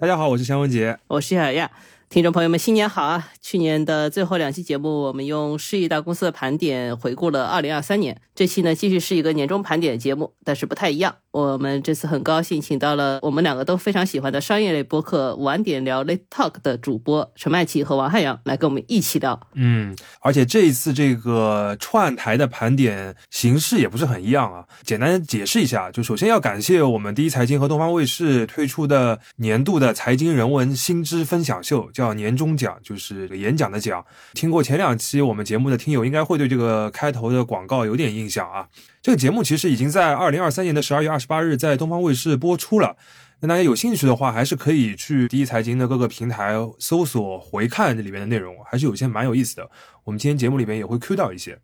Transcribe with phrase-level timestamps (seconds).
[0.00, 1.70] 大家好，我是祥文杰，我是小亚。
[2.10, 3.28] 听众朋友们，新年好啊！
[3.40, 8.20] 去年的最后两期节目，我们用市亿大公司的盘点回顾了二零二三年。
[8.34, 11.14] 这期呢，继续是一个年终盘点节目，但是不太一样。
[11.30, 19.38] 我们这次很高兴请到了我们两个都非常喜欢的商业类播客晚点聊 Late Talk 的主播陈麦琪和王汉阳来跟我们一起聊。
[19.54, 24.64] 嗯，而且这一次这个串台的盘点形式也不是很一样啊。
[24.82, 34.02] 简单解释一下，就首先要感谢我们第一财经和东方卫视推出的年度的财经人文新知分享秀，叫年终奖，就是演讲的奖。
[34.32, 38.66] 听过前两期我们节目的听友应该会对这个开头的广告有点印象啊。
[39.02, 42.96] 这个节目其实已经在二零二三年的十二月二十八日在东方卫视播出了。
[43.40, 49.70] 那大家有兴趣的话，还是可以去第一财经的各个平台搜索回看这里面的内容，还是有些蛮有意思的。
[50.04, 51.58] 我们今天节目里面也会 Q 到一些。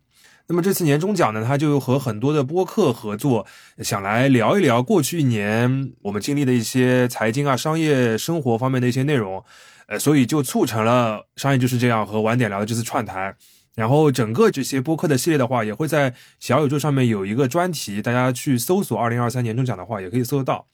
[0.49, 3.45] 那么这次年终奖呢，他就和很多的播客合作，
[3.83, 9.43] 想来聊一聊过去一年我们经历的一些财经啊、商业生活方面的一些内容。
[9.87, 13.35] 呃，所以就促成了商业就是这样和晚点聊的这次串台。
[13.75, 20.65] 然后整个这些播客的系列的话，也会在小宇宙上面有一个专题，大家去搜索“二零二三年终奖”的话，也可以搜得到。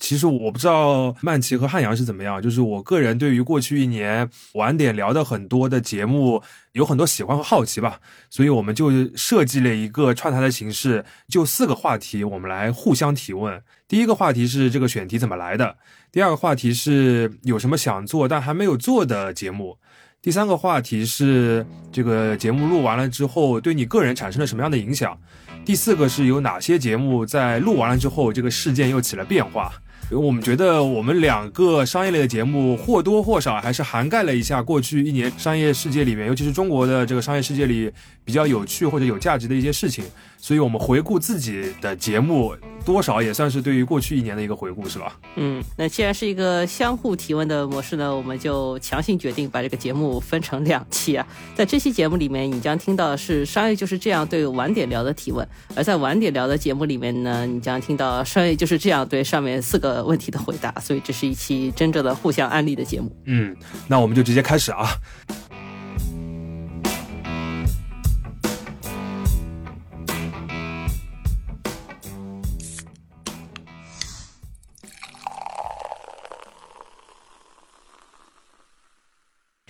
[0.00, 13.62] 其实我不知道曼奇和汉阳是怎么样，就是我个人对于过去一年晚点聊的很多的节目有很多喜欢和好奇吧，所以我们就设计了一个串台的形式，就四个话题，我们来互相提问。
[13.86, 15.76] 第一个话题是这个选题怎么来的，
[16.10, 19.76] 第二个话题是有什么想做但还没有做的节目。
[20.22, 25.18] 第三个话题是这个节目录完了之后，对你个人产生了什么样的影响？
[25.64, 29.70] 第四个是有哪些节目在录完了之后，这个事件又起了变化？
[30.12, 37.90] 我们觉得我们两个商业类的节目或多或少还是涵盖了一下过去一年商业世界里面，尤其是中国的这个商业世界里
[38.24, 40.04] 比较有趣或者有价值的一些事情。
[40.42, 45.14] 所以，我们回顾自己的节目，多少也算是对于过去一年的一个回顾，是吧？
[45.36, 51.26] 嗯，那既然是一个相互提问的模式呢，我们就强行决定把这个节目分成两期啊。
[51.54, 55.46] 在这期节目里面，你将听到的是商业就是这样对晚点聊的提问；
[55.76, 60.72] 而在晚点聊的节目里面呢，你将听到商业就是这样对上面四个问题的回答。
[60.80, 63.14] 所以，这是一期真正的互相安利的节目。
[63.26, 63.54] 嗯，
[63.86, 64.88] 那我们就直接开始啊。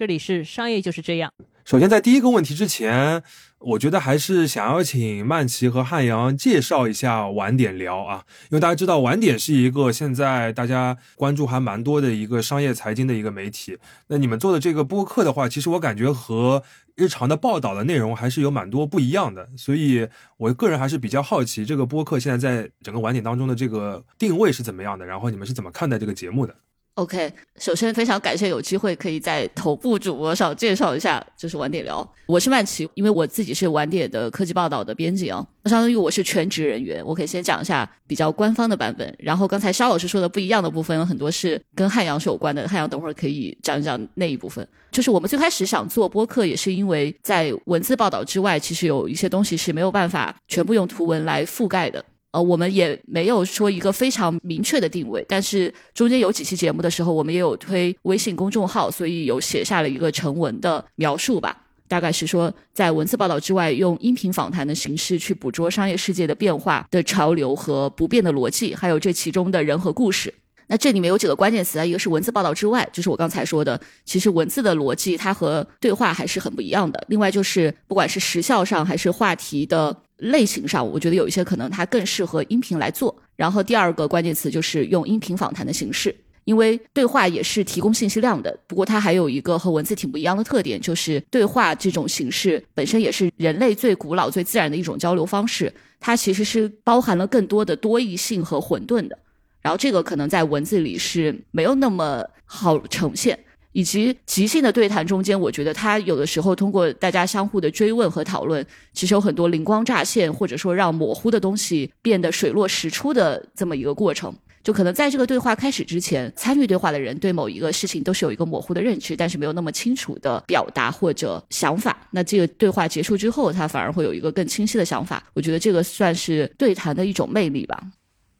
[0.00, 1.30] 这里是商业就是这样。
[1.62, 3.22] 首先，在第一个问题之前，
[3.58, 13.76] 我觉得还是想要请曼奇和汉阳介绍一下晚点聊啊，因为大家知道晚点是一个现在大家关注还蛮多的一个商业财经的一个媒体。
[14.06, 16.62] 那你们做的这个播客的话，其实我感觉和
[16.96, 26.56] 日常的报道的内容还是有蛮多不一样的，所以我个人还是比较好奇这个播客现在在整个晚点当中的这个定位是怎么样的，然后你们是怎么看待这个节目的
[27.00, 32.06] ？OK，首先非常感谢有机会可以在头部主播上介绍一下，就是晚点聊。
[32.26, 37.02] 我是曼奇，因为我自己是晚点的科技报道的编辑啊，那相当于我是全职人员。
[37.02, 44.66] 我可以先讲一下比较官方的版本，然后刚才肖老师说的不一样的部分有很多是跟汉阳是有关的，汉阳等会儿可以讲一讲那一部分。
[44.90, 52.04] 就是我们最开始想做播客，也是因为在文字报道之外，其实有一些东西是没有办法全部用图文来覆盖的。
[52.32, 61.64] 呃，我们也没有说一个非常明确的定位，但是中间有几期节目的时候，我们也有推微信公众号，所以有写下了一个成文的描述吧。
[61.88, 70.32] 大概是说，在文字报道之外，用音频访谈的形式去捕捉商业世界的变化的潮流和不变的逻辑，还有这其中的人和故事。
[70.68, 77.04] 那这里面有几个关键词啊，一个是文字报道之外，就是我刚才说的，其实文字的逻辑它和对话还是很不一样的。
[77.08, 80.02] 另外就是不管是时效上还是话题的。
[80.20, 83.14] 类型上，我觉得有一些可能它更适合音频来做。
[83.36, 86.14] 然后第二个关键词就是用音频访谈的形式，
[86.44, 88.58] 因为对话也是提供信息量的。
[88.66, 99.18] 不过它还有一个和文字挺不一样的特点，就是对话这种形式本身也是人类最古老、最自然的一种交流方式，它其实是包含了更多的多义性和混沌的。
[99.62, 103.38] 然后这个可能在文字里是没有那么好呈现。
[103.72, 114.34] 以及即兴的对谈中间，我觉得他有的时候通过大家相互的追问和讨论，其实有很多灵光乍现，或者说让模糊的东西变得水落石出的这么一个过程。
[114.62, 121.96] 就可能在这个对话开始之前，参与对话的人对某一个事情都是有一个模糊的认知，但是没有那么清楚的表达或者想法。
[122.10, 125.22] 那这个对话结束之后，他反而会有一个更清晰的想法。
[125.32, 127.82] 我觉得这个算是对谈的一种魅力吧。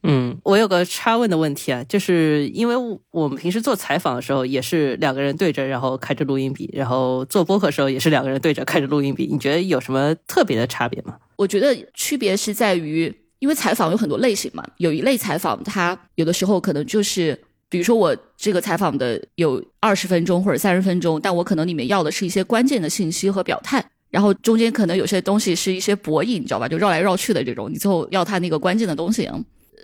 [0.02, 2.75] 嗯，我有个插问的问题啊，就是因为
[3.11, 11.17] 我们平时做采访的时候也是两个人对着，然后开着录音笔，然后做播客的时候也是两个人对着开着录音笔，你觉得有什么特别的差别吗？
[11.37, 17.38] 我觉得区别是在于，因为采访有很多类型嘛，有一类采访它有的时候可能就是
[17.69, 26.67] 比如说我这个采访的有二十分钟或者三十分钟，但我可能里面要的是一些关键的信息和表态，然后中间可能有些东西是一些博弈，你知道吧？
[26.67, 29.29] 就绕来绕去的这种，你最后要他那个关键的东西，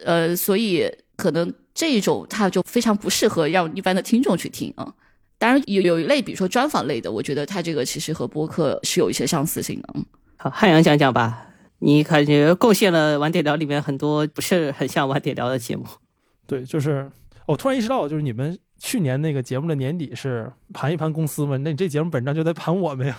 [0.04, 4.94] 呃，所以可能这种它就非常不适合让一般的听众去听啊。
[5.38, 9.94] 当然有有一类，比如说专访类的，我觉得它这个其实和播客是有一些相似性的。
[10.36, 11.48] 好，汉阳讲讲吧，
[11.80, 15.84] 你感觉贡献了晚点聊里面很多不是很像晚点聊的节目。
[16.46, 17.10] 对，就是
[17.46, 21.56] 我突然意识到，就是你们去年那个节目的年底是盘一盘公司嘛？
[21.58, 23.16] 那你这节目本质上就在盘我们呀。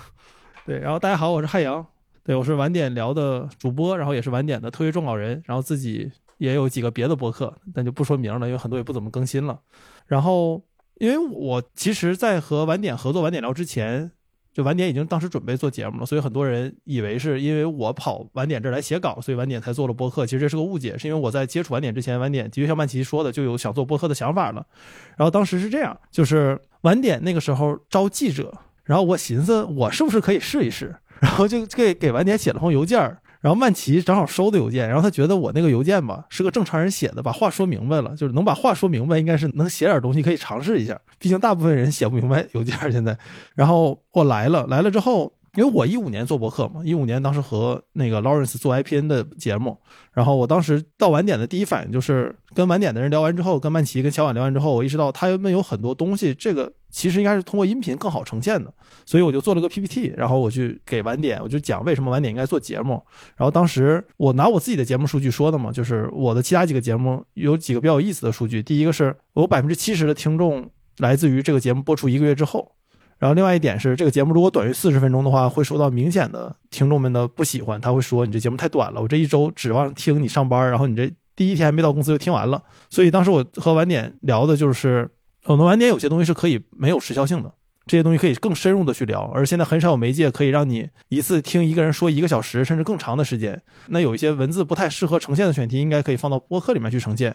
[0.66, 1.86] 对，然后大家好，我是汉阳，
[2.24, 9.60] 对我是晚点聊的主播，然后也是晚点的特约撰稿人，然后自己也有几个别的播客，但就不说名了，因为很多也不怎么更新了。
[10.06, 10.64] 然后。
[11.00, 14.10] 因为我其实，在和晚点合作晚点聊之前，
[14.52, 20.26] 就晚点已经当时准备做节目了，所以很多人以为是因为我跑晚点这儿来写稿，所以晚点才做了播客。
[20.26, 24.66] 其实这是个误解，是因为我在接触晚点之前，晚点的确像曼奇说的，就有想做播客的想法了。
[25.16, 28.52] 然后当时是这样，就是晚点那个时候招记者，
[28.84, 33.22] 然后我寻思我是不是可以试一试，然后就给给晚点写了封邮件儿。
[33.48, 41.00] 然后曼奇正好收的邮件，然后他觉得我那个邮件吧是个正常人写的，把话说明白了，就是能把话说明白，应该是能写点东西，可以尝试一下。
[41.18, 43.18] 毕竟大部分人写不明白邮件现在。
[43.56, 49.78] 然后我来了，来了之后，因为我一五年做博客嘛，一五年当时和那个 Lawrence 做 IPN 的节目，
[50.14, 56.74] 然后我当时到晚点的第一反应就是跟晚点的人聊完之后，跟曼奇跟小婉聊完之后，我意识到他们有很多东西，这个。
[56.90, 58.74] 其实应该是通过音频更好呈现的，
[59.06, 62.94] 所以我就做了个 PPT，然后我去给晚点，我就讲为什么晚点应该做节目。
[63.36, 68.64] 然后当时我拿我自己的节目数据说的嘛，就是我的其他几个节目有几个比较有意思的数据。
[68.64, 72.72] 第一个是我百分之七十的听众来自于这个节目播出一个月之后，
[73.20, 82.62] 然后另外一点是这个节目如果短于四十分钟的话，会受到明显的听众们的不喜欢，他会说你这节目太短了，我这一周指望听你上班，然后你这第一天还没到公司就听完了。
[82.90, 85.10] 所以当时我和晚点聊的就是。
[85.44, 87.50] 可能晚点有些东西是可以没有时效性的，
[87.86, 93.62] 这些东西可以更深入的去聊，而现在很少有媒介可以让你一次听一个人说一个小时甚至更长的时间。
[93.88, 97.34] 那有一些文字不太适合呈现的选题，应该可以放到播客里面去呈现。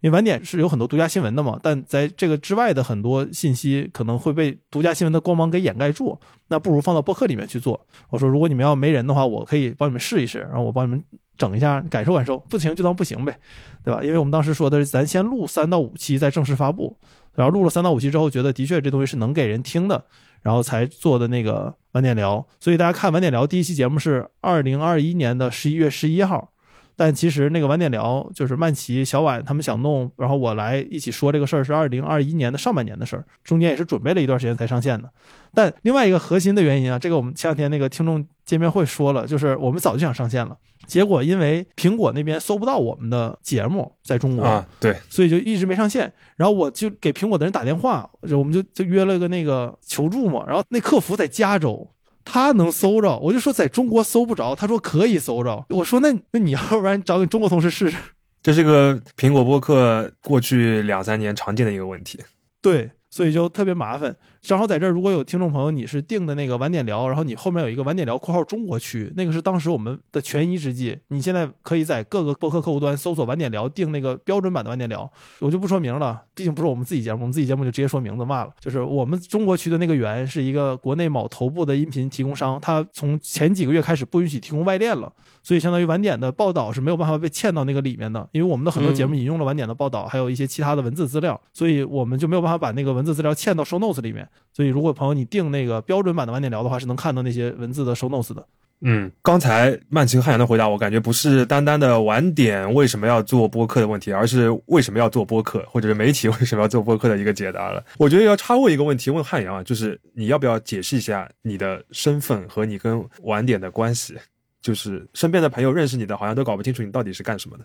[0.00, 6.18] 因为晚点是有很多独家新闻的嘛，但在这个之外的很多信息可能会被独家新闻的光芒给掩盖住，
[6.48, 7.84] 那不如放到播客里面去做。
[8.10, 11.02] 我说，如果你们要没人的话，我可以帮你们试一试，然后我帮你们
[11.36, 13.38] 整一下，感受感受，不行就当不行呗，
[13.84, 14.02] 对吧？
[14.02, 16.96] 因为我们当时说的是，咱先录三到五期再正式发布。
[17.34, 20.04] 然后录了三到五期之后，觉得的确这东西是能给人听的，
[20.42, 22.44] 然后才做的那个晚点聊。
[22.58, 26.50] 所以大家看晚点聊第一期节目是二零二一年的十一月十一号，
[26.98, 35.08] 但其实那个晚点聊就是曼奇、小婉他们想弄，然后我来一起说这个事儿是二零二一年的上半年的事儿，中间也是准备了一段时间才上线的。
[35.54, 40.56] 但另外一个核心的原因啊，这个我们前两天那个听众见面会说了，就是我们早就想上线了。
[40.88, 46.12] 结果因为苹果那边搜不到我们的节目在中国啊，对，所以就一直没上线。
[46.36, 50.44] 然后我就给苹果的人打电话，我们就就约了个那个求助嘛。
[50.48, 51.88] 然后那客服在加州，
[52.30, 55.64] 他能搜着，我就说在中国搜不着，他说可以搜着。
[55.70, 57.96] 我说那那你要不然找你中国同事试试。
[58.42, 62.20] 这是个苹果播客过去两三年常见的一个问题。
[62.60, 62.90] 对。
[63.10, 64.14] 所以就特别麻烦。
[64.40, 70.96] 正好在这儿，如果有听众朋友，你是订的那个晚点聊，然后你后面有一个晚点聊（括号中国区），那个是当时我们的权宜之计。
[71.08, 75.10] 你现在可以在各个播客客户端搜索“晚点聊”，订那个标准版的晚点聊。
[75.40, 78.50] 我就不说名了，毕竟不是我们自己节目，我们自己节目就直接说名字骂了。
[78.60, 88.26] 就是我们中国区的那个源是一个国内某头部的音频提供商，他从前几个月开始不允许提供外链了，所以相当于晚点的报道是没有办法被嵌到那个里面的。
[88.32, 94.26] 因为我们的很多节目引用了晚点的报道，还有一些其他的文字资料，所以我们就没有办法把那个文字资料嵌到 show notes 里面。
[94.52, 98.46] 所以，如果朋友你订那个标准版的晚点聊的话，是能看到那些文字的 show notes 的。
[98.80, 107.84] 嗯，刚才曼奇和汉阳的回答，我感觉不是单单的晚点为什么要做播客的问题，而是为什么要做播客，或者是媒体为什么要做播客的一个解答了。
[107.98, 114.16] 我觉得要插问一个问题，问汉阳啊，就是你要不要解释一下你的身份和你跟晚点的关系？
[114.60, 117.64] 就是身边的朋友认识你的，好像都搞不清楚你到底是干什么的。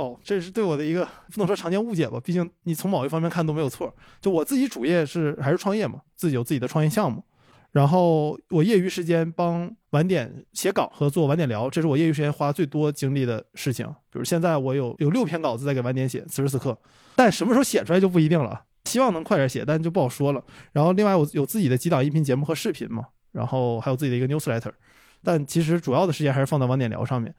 [0.00, 2.18] 哦，这是对我的一个不能说常见误解吧？
[2.24, 3.94] 毕竟你从某一方面看都没有错。
[4.18, 7.22] 就我自己主业是还是创业嘛，自己有自己的创业项目。
[7.72, 13.86] 然后我业余时间帮晚点写稿和做晚点聊，这是我业余时间花最多精力的事情。
[14.10, 16.76] 比如现在我有有六篇稿子在给晚点写，此时此刻，
[17.14, 18.64] 但什么时候写出来就不一定了。
[18.86, 20.42] 希望能快点写，但就不好说了。
[20.72, 24.72] 然后另外我有自己的几档音频节目和视频嘛，然后还有自己的一个 newsletter，
[25.22, 27.34] 但其实主要的时间还是放在晚点聊上面。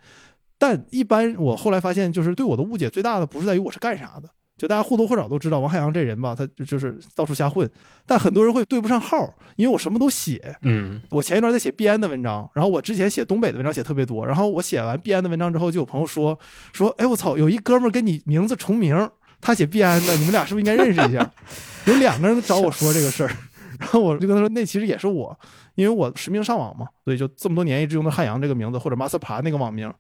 [0.61, 7.67] 但一般我后来发现，就是对我的误解最大的不是在于我是干啥的，就大家或多或少都知道王海洋这人吧，他就是到处瞎混。
[8.05, 10.55] 但很多人会对不上号，因为我什么都写。
[10.61, 16.37] 嗯，我前一段在写 N 的文章，然后我之前写东北的文章写特别多，然后我写完 N 的文章之后，就有朋友说
[16.73, 19.09] 说，哎我操，有一哥们跟你名字重名，
[19.41, 21.31] 他写币安的，你们俩是不是应该认识一下？
[21.87, 23.31] 有两个人找我说这个事儿，
[23.79, 25.35] 然后我就跟他说，那其实也是我，
[25.73, 29.91] 因为我实名上网嘛，所以就这么多年一直用的汉阳这个名字或者 Master 爬那个网名，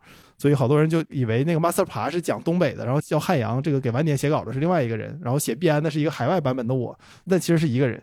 [0.41, 8.01] 所以好多人就以为那个 Master 爬是讲东北的，然后叫汉阳这个给晚点写稿的是另外一个人，然后写币安的是一个海外版本的我，那其实是一个人。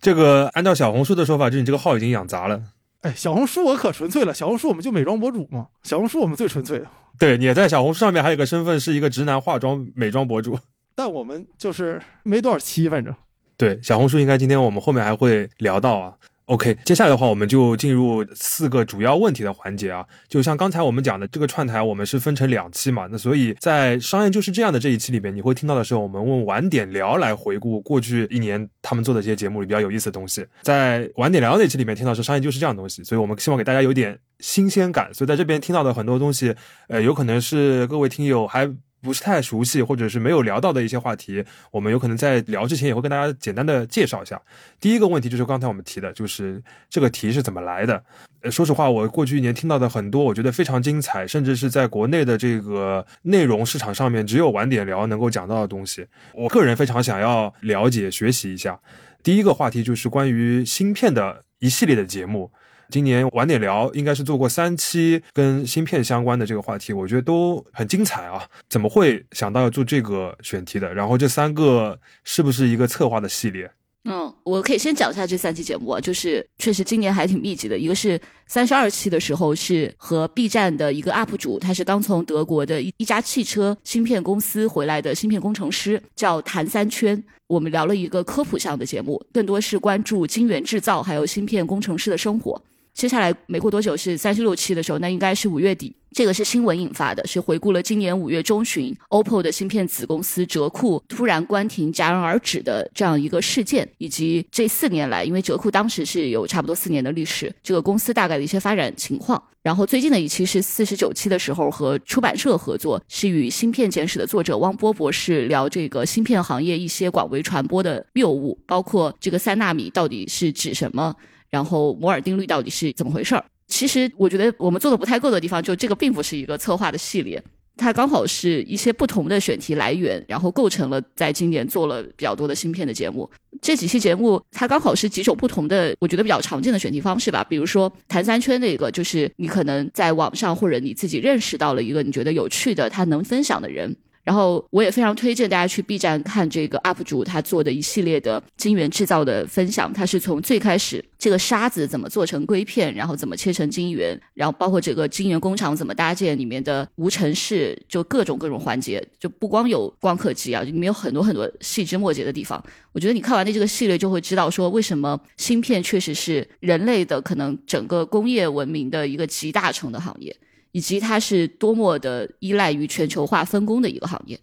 [0.00, 2.62] 这个按照小红书的说法，就是你这个号已经养砸了。
[3.02, 6.82] 哎，小红书我可纯粹了，小红书我们就美妆博主嘛，小红书我们最纯粹。
[7.18, 10.58] 对，你在小红书上面还有个身份是一个直男化妆美妆博主，
[10.94, 13.14] 但我们就是没多少期，反正。
[13.58, 16.14] 对，小红书应该今天我们后面还会聊到啊。
[16.48, 20.02] OK，接下来的话，我们就进入四个主要问题的环节啊。
[20.28, 30.42] 就像刚才我们讲的，这个串台我们是分成两期嘛，那所以在商业就是这样的这一期里边，你会听到的是我们用晚点聊来回顾过去一年他们做的这些节目里比较有意思的东西。
[30.62, 35.12] 在晚点聊那期里面听到是商业就是这样的东西，所以我们希望给大家有点新鲜感。
[35.12, 36.54] 所以在这边听到的很多东西，
[36.88, 38.66] 呃，有可能是各位听友还。
[39.00, 44.40] 不是太熟悉，或者是没有聊到的一些话题，我们有可能在聊之前也会跟大家简单的介绍一下。
[44.80, 48.02] 第一个问题就是刚才我们提的，就是这个题是怎么来的。
[48.40, 58.78] 呃，说实话，我过去一年听到的很多，我觉得非常精彩，甚至是在国内的这个内容市场上面只有晚点聊能够讲到的东西，我个人非常想要了解学习一下。
[59.22, 62.50] 第一个话题就是关于芯片的一系列的节目。
[62.90, 68.48] 今年晚点聊，应该是做过三期跟芯片相关的这个话题，我觉得都很精彩啊！
[68.70, 70.92] 怎么会想到要做这个选题的？
[70.94, 73.70] 然后这三个是不是一个策划的系列？
[74.04, 77.76] 嗯，我可以先讲一下这三期节目啊，就是确实今年还挺密集的。
[77.76, 87.22] 一个是三十二期的时候，是和 B 站的一个 UP 主，他是刚从德国的一一家汽车芯片公司回来的芯片工程师，叫谭三圈。
[87.48, 92.62] 我们聊了一个科普向的节目，更多是关注晶圆制造还有芯片工程师的生活。
[92.98, 95.94] 接下来没过多久是三十六期的时候，那应该是五月底。
[96.10, 109.40] 这个是新闻引发的，是回顾了今年五月中旬，OPPO 的芯片子公司哲库突然关停、戛然而止的这样一个事件，以及这四年来，因为哲库当时是有差不多四年的历史，这个公司大概的一些发展情况。
[109.62, 121.14] 然后最近的一期是四十九期的时候，和出版社合作，是与《芯片简史》的作者汪波博士聊这个芯片行业一些广为传播的谬误，包括这个三纳米到底是指什么。
[121.50, 123.44] 然后摩尔定律到底是怎么回事儿？
[123.66, 127.42] 其实我觉得我们做的不太够的地方，就这个并不是一个策划的系列，
[127.76, 133.30] 它刚好是一些不同的选题来源，然后构成了在今年做了比较多的芯片的节目。
[133.60, 137.44] 这几期节目它刚好是几种不同的，我觉得比较常见的选题方式吧。
[137.44, 143.94] 比如说谈三圈那个，就是你可能在网上或者你自己认识到了一个你觉得有趣的，他能分享的人。
[144.28, 149.90] 然后我也非常推荐大家去 B 站看这个 UP 主他做的一系列的晶圆制造的分享。
[149.90, 162.62] 他是从最开始这个沙子怎么做成硅片，然后怎么切成晶圆，然后包括整个晶圆工厂怎么搭建，里面的无尘室，就各种各种环节，就不光有光刻机啊，里面有很多很多细枝末节的地方。
[162.92, 170.36] 我觉得你看完的这个系列就会知道，说为什么芯片确实是人类的可能整个工业文明的一个集大成的行业。
[170.72, 174.38] 以及它是多么的依赖于全球化分工的一个行业，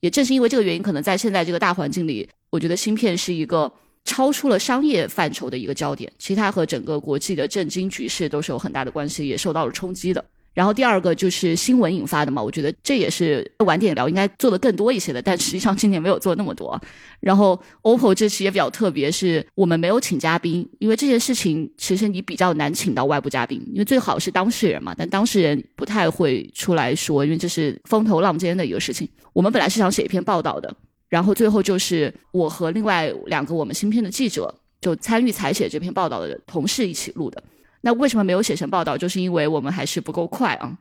[0.00, 3.72] 也正是因为这个原因，可能在现在这个大环境里，我觉得芯片是一个
[4.04, 10.24] 超出了商业范畴的一个焦点，其实它和整个国际的政经局势都是有很大的关系，也受到了冲击的。
[10.56, 16.80] 然后第二个就是新闻引发的嘛，我觉得这也是晚点聊应该做的更多一些的，但实际上今年没有做那么多。
[17.20, 29.06] 然后 OPPO 这期也比较特别，是我们没有请嘉宾，因为这件事情其实你比较难请到外部嘉宾，因为最好是当事人嘛，但当事人不太会出来说，因为这是风头浪尖的一个事情。
[29.34, 30.74] 我们本来是想写一篇报道的，
[31.10, 37.44] 然后最后就是我和另外两个我们芯片的记者，就参与采写这篇报道的同事一起录的。
[37.86, 38.98] 那为什么没有写成报道？
[38.98, 40.76] 就是因为我们还是不够快啊。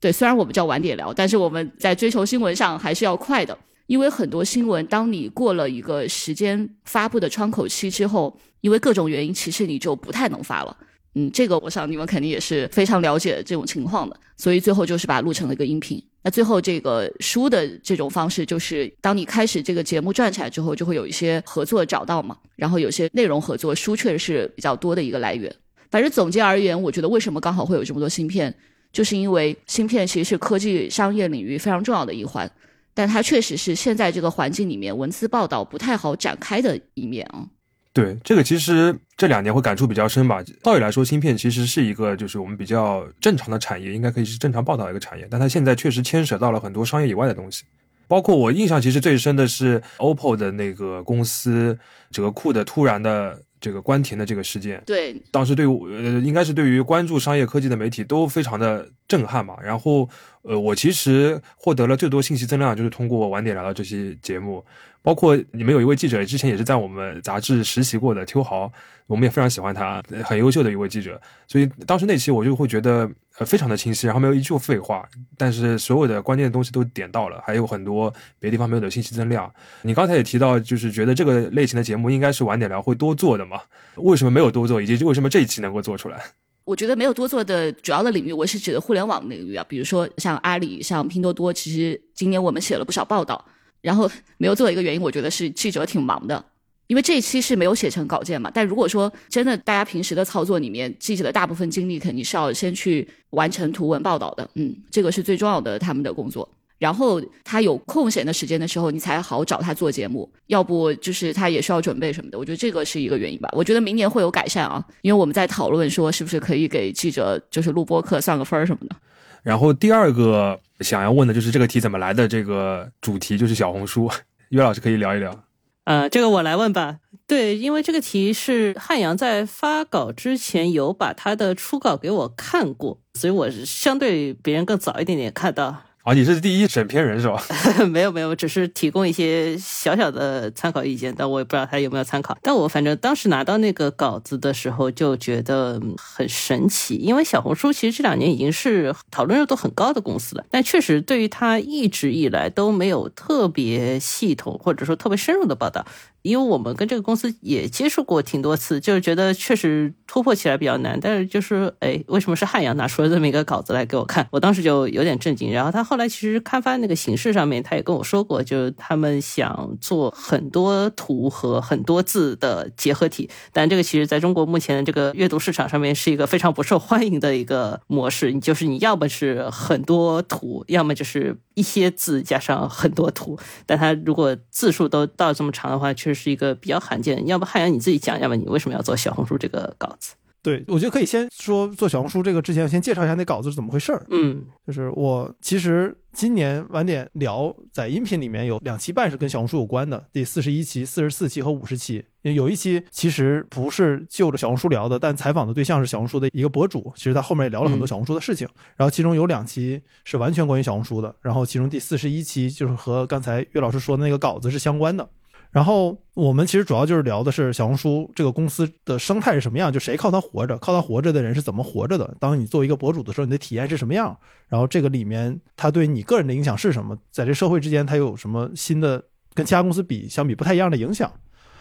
[0.00, 3.56] 对，虽然我们叫晚点聊，但是我们在追求新闻上还是要快的。
[3.86, 10.76] 因为很多新闻，当你过了一个时间发布的窗口期之后，因为各种原因，其实你就不太能发了。
[11.14, 14.18] 嗯，这个我想你们肯定也是非常了解这种情况的。
[14.36, 16.02] 所以最后就是把它录成了一个音频。
[16.24, 25.54] 那最后这个书的这种方式，就是当你开始这个节目转起来之后，就会有一些合作找到嘛，然后有些内容合作，书确实是比较多的一个来源。
[25.90, 28.54] 反正总结而言，我觉得为什么刚好会有这么多芯片，
[28.92, 32.50] 就是因为芯片其实是科技商业领域非常重要的一环，
[32.92, 37.46] 但它确实是现在这个环境里面文字报道不太好展开的一面啊。
[37.94, 40.44] 对，这个其实这两年会感触比较深吧。
[40.62, 47.64] 道理来说，芯片其实是一个就是我们比较正常的产业，应该可以是正常报道的一个产业，但它现在确实牵扯到了很多商业以外的东西，
[48.06, 51.76] 包括我印象其实最深的是 OPPO 的那个公司
[52.10, 53.42] 折库的突然的。
[53.60, 59.56] 这个关停的这个事件，对，当时对呃，应该是对于关注商业科技的媒体都非常的震撼嘛。
[59.62, 60.08] 然后，
[60.48, 64.64] 呃，我其实获得了最多信息增量，就是通过晚点聊的这期节目，
[65.02, 68.72] 包括你们有一位记者，之前也是在我们杂志实习过的邱豪，
[69.06, 73.06] 我们也非常喜欢他，很优秀的一位记者，所以当时那期我就会觉得
[73.38, 79.52] 呃非常的清晰，然后没有一句废话，但是所有的关键的东西都点到了，还有很多别的地方没有的信息增量。
[79.82, 83.60] 你刚才也提到，就是觉得这个类型的节目应该是晚点聊会多做的嘛？
[83.96, 86.18] 为什么没有多做，以及为什么这一期能够做出来？
[86.68, 93.42] 我觉得没有多做的主要的领域，我是指的互联网领域啊，比如说像阿里、像拼多多，其实今年我们写了不少报道，
[93.80, 96.44] 然后没有做一个原因，我觉得是记者挺忙的，
[96.86, 98.50] 因为这一期是没有写成稿件嘛。
[98.52, 106.46] 但如果说真的大家平时的操作里面，记者的大部分精力肯定是要先去完成图文报道的，嗯，这个是最重要的他们的工作。
[106.78, 110.30] 然后他有空闲的时间的时候，你才好找他做节目。
[110.46, 112.38] 要不就是他也需要准备什么的。
[112.38, 113.48] 我觉得这个是一个原因吧。
[113.52, 118.96] 我觉得明年会有改善啊，因为我们在讨论说是不是可以给记者就是录播课算个分儿什么的。
[119.42, 122.26] 然后第二个想要问的就是这个题怎么来的？
[122.28, 124.10] 这个主题就是小红书，
[124.50, 125.44] 岳老师可以聊一聊。
[125.84, 126.98] 呃，这个我来问吧。
[127.26, 135.82] 对，因为这个题是汉阳在发稿之前有把他的初稿给我看过，所以我相对别人更早一点点看到。
[136.08, 137.38] 啊，你是第一审片人是吧？
[137.86, 142.34] 没有没有，只是提供一些小小的参考意见，但我也不知道他有没有参考。
[142.40, 155.84] 但我反正当时拿到那个稿子的时候就觉得很神奇，因为小红书其实这两年已经是讨论热度很高的公司了，但确实对于它一直以来都没有特别系统或者说特别深入的报道。
[156.22, 160.98] 因为我们跟这个公司也接触过挺多次，就是觉得确实突破起来比较难。
[161.00, 164.26] 但是就是，哎，为什么是汉阳拿出了这么一个稿子来给我看？
[164.30, 165.52] 我当时就有点震惊。
[165.52, 173.30] 然后他后来其实刊发那个形式上面，他也跟我说过，就是他们想做很多图和很多字的结合体。
[173.52, 178.32] 但这个其实在中国目前的这个阅读市场上面是一个非常不受欢迎的一个模式。
[178.32, 183.38] 你就是你要么是很多图，要么就是一些字加上很多图。
[183.64, 186.18] 但它如果字数都到这么长的话，确实。
[186.18, 190.14] 是一个比较罕见，要不汉阳你自己讲，要不你为什么要做小红书这个稿子？
[190.42, 194.06] 对，我觉得可以先说做小红书这个之前，先介绍一下那稿子是怎么回事儿。
[194.10, 202.04] 嗯，就是我其实今年晚点聊，在音频里面有两期半是跟小红书有关的，第四十一期、四十四期和五十期。
[202.22, 208.46] 有一期其实不是就着小红书聊的，但采访的对象是小红书的一个博主，其实他后面也聊了很多小红书的事情。
[208.76, 215.08] 然后其中有两期是完全关于小红书的，然后其中第四十一期就是和刚才岳老师说的那个稿子是相关的。
[215.50, 222.14] 然后我们其实主要就是聊的是小红书这个公司的生态是什么样，就谁靠它活着，靠它活着的人是怎么活着的。
[222.20, 224.14] 当你作为一个博主的时候，你的体验是什么样？
[224.48, 226.96] 然后这个里面它对你个人的影响是什么？
[227.10, 231.10] 在这社会之间，它有什么新的跟其他公司比相比不太一样的影响？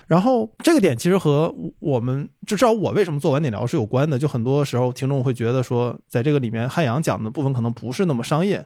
[0.06, 4.20] 然后这个点其实和我们至少我为什么做晚点聊是有关的。
[4.20, 8.66] 就很多时候听众会觉得说，在这个里面汉阳讲的部分可能不是那么商业，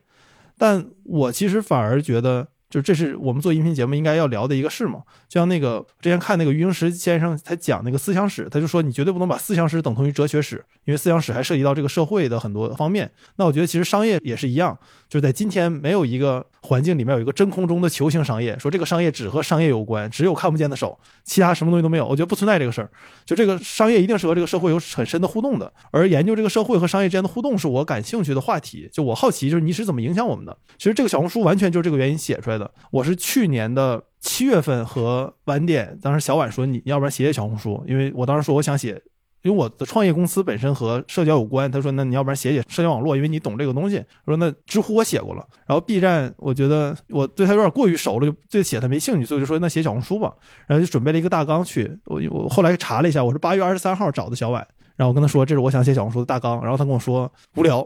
[0.57, 2.47] 但我其实反而觉得。
[2.71, 5.01] 就这是我们做音频节目应该要聊的一个事嘛？
[5.27, 13.12] 就像那个之前看那个余英时先生他讲那个思想史，他就说你绝对不能把思想史等同于哲学史，因为思想史还涉及到这个社会的很多方面。
[13.36, 14.77] 那我觉得其实商业也是一样，
[15.10, 22.07] 就是在今天没有一个环境里面有一个真空中的球形商业，说这个商业只和商业有关，只有看不见的手，其他什么东西都没有。
[22.07, 22.89] 我觉得不存在这个事儿。
[23.25, 28.89] 就这个商业一定是和这个社会有很深的互动的，而研究这个社会和商业之间的互动是我感兴趣的话题。
[28.91, 30.57] 就我好奇，就是你是怎么影响我们的？
[30.77, 32.61] 其实这个小红书完全就是这个原因写出来的。
[32.91, 39.02] 我是去年的七月份和晚点，当时小婉说你要不然写写小红书，因为我当时说我想写，
[39.43, 41.71] 因为我的创业公司本身和社交有关。
[41.71, 43.97] 他说那你要不然写写社交网络，因为你懂这个东西。
[44.26, 50.34] 我说那知乎我写过了，然后 B 站我觉得我对他有点过于熟了，就对写他没兴趣，所以就说那写小红书吧。
[50.67, 54.67] 然后就准备了一个大纲去，我我后来查了一下，我是八月二十三号找的小婉。
[54.95, 56.62] 然后我跟他说，这是我想写小红书的大纲。
[56.62, 57.86] 然后他跟我说无聊，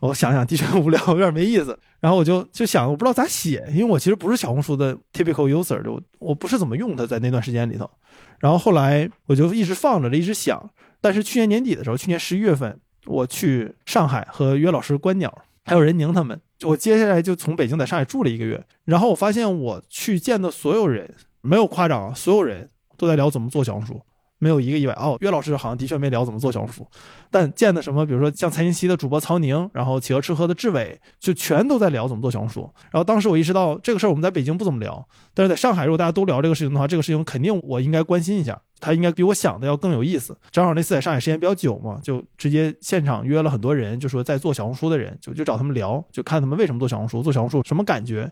[0.00, 1.78] 我想想的确无聊，有点没意思。
[2.00, 7.88] 然后我就就想，我不知道咋写，因为我其实不是小红书的 typical user，就我不是怎么用它在那段时间里头。
[8.38, 10.70] 然后后来我就一直放着，一直想。
[11.00, 18.62] 但是去年年底的时候，去年十一月份，我去上海和约老师观鸟，还有任宁他们，我接下来就从北京在上海住了一个月。
[18.84, 24.00] 然后我发现我去见的所有人，没有夸张，所有人都在聊怎么做小红书。
[24.46, 26.86] 没有一个意外哦，岳老师好像的确没聊怎么做小红书，
[27.32, 32.60] 但见的什么，比如说像财经系的主播曹宁，然后企鹅吃喝的志伟，就全都在聊怎么做小红书。
[32.92, 35.04] 然后当时我意识到这个事儿我们在北京不怎么聊，
[35.34, 40.38] 但是在上海如果大家都聊这个事情的话，这个事情肯定我应该关心一下，他应该比我想的要更有意思。
[40.52, 48.30] 正好那次在上海时间比较久嘛，就直接现场约了很多人，就说在做小红书的人，就就找他们聊，就看他们为什么做小红书，做小红书什么感觉。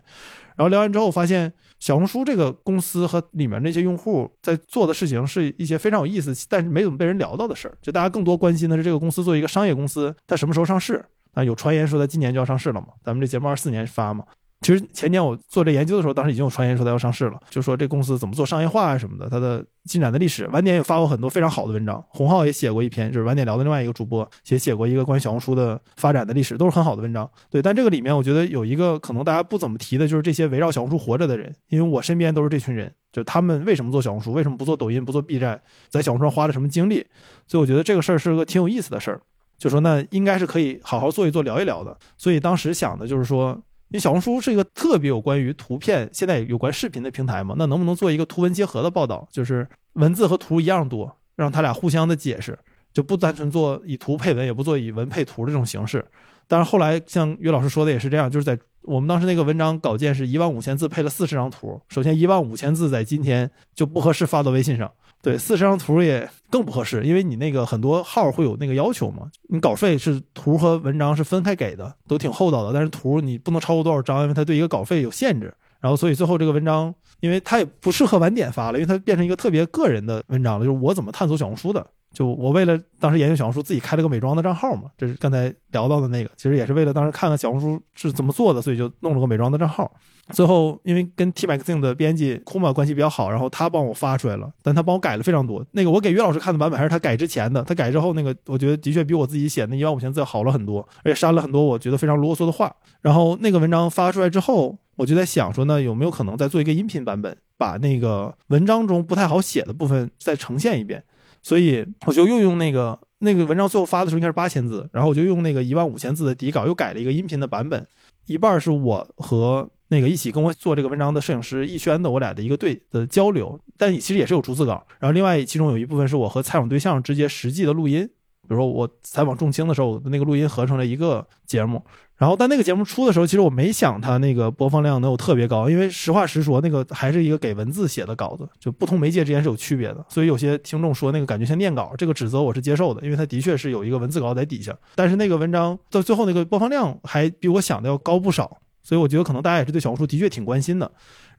[0.55, 7.77] 然后聊完之后，发现小红书这个公司和里面那些用户在做的事情是一些非常有意思，但是没怎么被人聊到的事儿。
[7.81, 11.05] 就大家更多关心的是这个公司作为一个商业公司，它什么时候上市？
[11.33, 12.87] 啊，有传言说它今年就要上市了嘛。
[13.03, 14.23] 咱们这节目二四年发嘛。
[14.61, 20.47] 其实前年我做这研究的时候，当时已经有传言说它要上市了，就说这公司怎么做商业化啊什么的，它的进展的历史。
[20.47, 27.29] 晚点也发过很多非常好的文章，洪浩也写过一篇，就是晚点聊的另外一个主播也写过一个关于小红书的发展的历史，都是很好的文章。
[27.51, 37.05] 对，但这个里面我觉得有一个可能大家不怎么提的，就是这些围绕小红书活着的人，因为我身边都是这群人，就他们为什么做小红书，为什么不做抖音，不做 B 站，在小红书上花了什么精力，
[37.45, 39.21] 所以我觉得这个事儿是个挺有意思的事儿，
[39.59, 41.95] 就说那应该是可以好好做一做，聊一聊的。
[42.17, 43.61] 所以当时想的就是说。
[43.95, 52.59] 因为小红书是一个特别有关于图片，现在有关视频的平台嘛，那能不能做一个图文结合的报道，就是文字和图一样多，让他俩互相的解释，
[52.91, 56.05] 就不单纯做以图配文，也不做以文配图的这种形式。
[56.45, 64.91] 但是后来像于老师说的也是这样，就是在我们当时那个文章稿件是一万五千字配了四十张图，首先一万五千字在今天就不合适发到微信上。
[65.25, 69.27] 对，四十张图也更不合适，因为你那个很多号会有那个要求嘛。
[69.49, 72.71] 你稿费是图和文章是分开给的，都挺厚道的。
[72.71, 75.51] 但是图你不能超过多少张，因为它对一个稿费有限制。
[75.81, 81.83] 然后所以最后这个文章，因为它也不适合晚点发了，因为它变成一个特别个人的文章了，就是我怎么探索小红书的。
[82.15, 89.91] 就我为了当时研究小红书，自己开了个美妆的账号嘛，这是刚才聊到的那个，其实也是为了当时看看小红书是怎么做的，所以就弄了个美妆的账号。
[90.31, 95.63] 最后，因为跟 T Magazine 的编辑库玛关系比较好，然后他帮我发出来了，但他帮我改了非常多。
[95.73, 102.73] 那个我给于老师看的版本还是他改之前的，他改之后那个我觉得的确比我自己写那一万五千字好了很多，而且删了很多我觉得非常啰嗦的话。
[103.01, 111.03] 然后那个文章发出来之后，我就在想说，那有没有可能再做一个音频版本，把那个文章中不太好写的部分再呈现一遍？
[111.45, 117.85] 所以我就又用那个那个文章最后发的时候应该是八千字，然后我就用那个一万五千字的底稿又改了一个音频的版本，
[118.25, 119.69] 一半是我和。
[119.89, 124.83] 那个一起跟我做这个文章的摄影师逸轩的，我俩的一个对的交流，但其实也是有逐字稿。
[124.97, 128.09] 然后另外其中有一部分是我和采访对象直接实际的录音，
[128.47, 131.81] 比如说我采访仲青的时候，那个录音合成了一个节目。
[132.17, 140.05] 然后但那个节目出的时候，其实我没想它那个播放量能有特别高，因为实话实说，那个还是一个给文字写的稿子，就不同媒介之间是有区别的。
[140.07, 144.73] 所以有些听众说那个感觉像念稿，这个指责我是接受的，因为它的确是有一个文字稿在底下。
[144.95, 148.59] 但是那个文章到最后那个播放量还比我想的要高不少。
[148.85, 150.89] 所以我觉得可能大家也是对小红书的确挺关心的，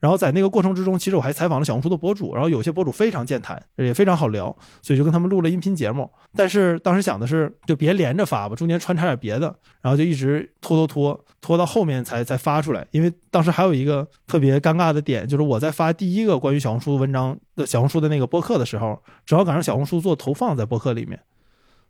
[0.01, 6.11] 然后在那个过程之中，其实我还采访了小红书的博主，然后有些博主非常健谈，也非常好聊，所以就跟他们录了音频节目。
[6.35, 12.85] 但是当时想的是，就别连着发吧，中间穿插点别的，然后就一直拖拖拖拖到后面才才发出来。
[12.91, 21.17] 因为当时还有一个特别尴尬的点，就是我在发第一个关于小红书文章的小红书的那个播客的时候，正好赶上小红书做投放在播客里面，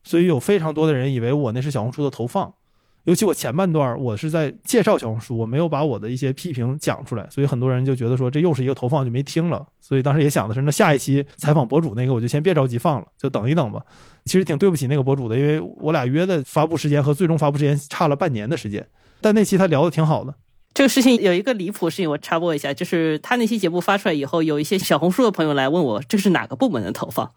[0.04, 2.54] 所以有非常多的人以为我那是小红书的投放。
[3.08, 9.65] 尤其我前半段我是在介绍小红书，我没有把我的一些批评讲出来，所以很多人就觉得说这又是一个投放，就没听了。
[9.80, 13.82] 所以当时也想的是，那下一期采访博主那个我就先别着急放了，就等一等吧。
[14.26, 18.86] 其实挺对不起那个博主的，因为我俩约的发布时间和最终发布时间差了半年的时间。
[19.22, 20.36] 但那期他聊的挺好的。
[20.74, 27.32] 这个事情有一个离谱事情，我插播一下，就是他那期节目发出来以后，有一些小红书的朋友来问我，这是哪个部门的投放？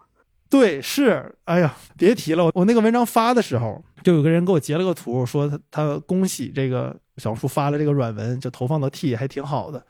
[0.51, 3.83] 对，是，哎呀，别提了，我那个文章发的时候。
[4.03, 9.85] 就有个人给我截了个图，说他他恭喜这个小红书发了这个软文，就投放到 T 还挺好的。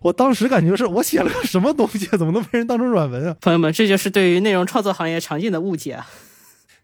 [0.00, 3.36] 我当时感觉是我写了个什么东西，怎么能被人当成软文啊？
[3.42, 6.06] 朋友们，这就是对于内容创作行业常见的误解啊！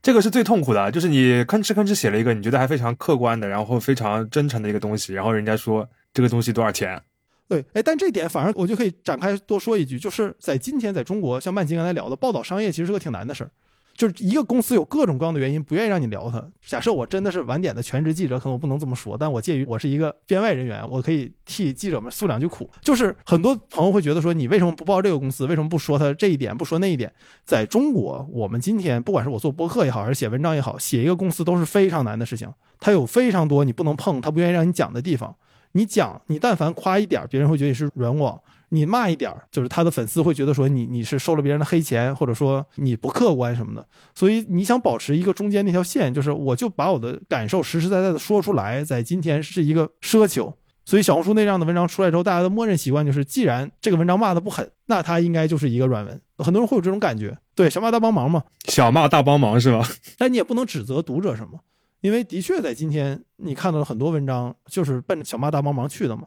[0.03, 7.01] 这个是最痛苦的，就是你吭哧吭哧写了一个你觉得还非常客观的，然后非常真诚的一个东西，然后人家说这个东西多少钱？
[7.49, 13.51] 对，哎，但这点反而我就可以展开多说一句，就是在今天在中国，像曼吉刚才聊的，报道商业其实是个挺难的事儿。
[13.97, 16.41] 就是一个公司有各种各样的原因不愿意让你聊它。
[16.65, 22.71] 假设我真的是晚点的全职记者，可能我不能这么说，但我介于我是一个编外人员，我可以替记者们诉两句苦。
[22.81, 25.47] 就是很多朋友会觉得说，你为什么不报这个公司？
[25.47, 27.13] 为什么不说他这一点，不说那一点？
[27.45, 32.49] 在中国，我们今天不管是我做博客也好，还是写文章也好，写一个公司都是非常难的事情。
[32.79, 35.35] 它有非常多你不能碰，他不愿意让你讲的地方。
[35.73, 38.41] 你讲，你但凡夸一点，别人会觉得你是软广。
[38.71, 43.87] 你骂一点儿，就是他的粉丝会觉得说你你是收了别人的黑钱，或者说你不客观什么的。
[44.15, 50.53] 所以你想保持一个中间那条线，就是我就把我的感受实实在在的说出来，在今天是一个奢求。
[50.85, 56.21] 所以小红书那样的文章出来之后，大家的默认习惯就是，既然这个文章骂的不狠，那它应该就是一个软文。
[56.39, 59.87] 很多人会有这种感觉，对小骂大帮忙嘛，小骂大帮忙是吧？
[60.19, 61.61] 但你也不能指责读者什么，
[62.01, 66.25] 因为的确在今天你看到了很多文章就是奔着小妈大帮忙去的嘛。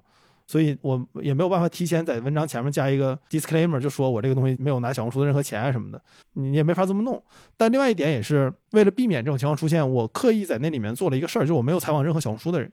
[0.48, 6.02] 所以我也没有办法提前在文章前面加一个 disclaimer，就说我这个东西没有拿小红书的任何钱啊什么的，
[6.34, 7.24] 你也没法这么弄。
[7.56, 12.70] 但另外一点也是为了避免这种情况出现，我刻意在那里面做了一个事儿，就是我没有采访任何小红书的人，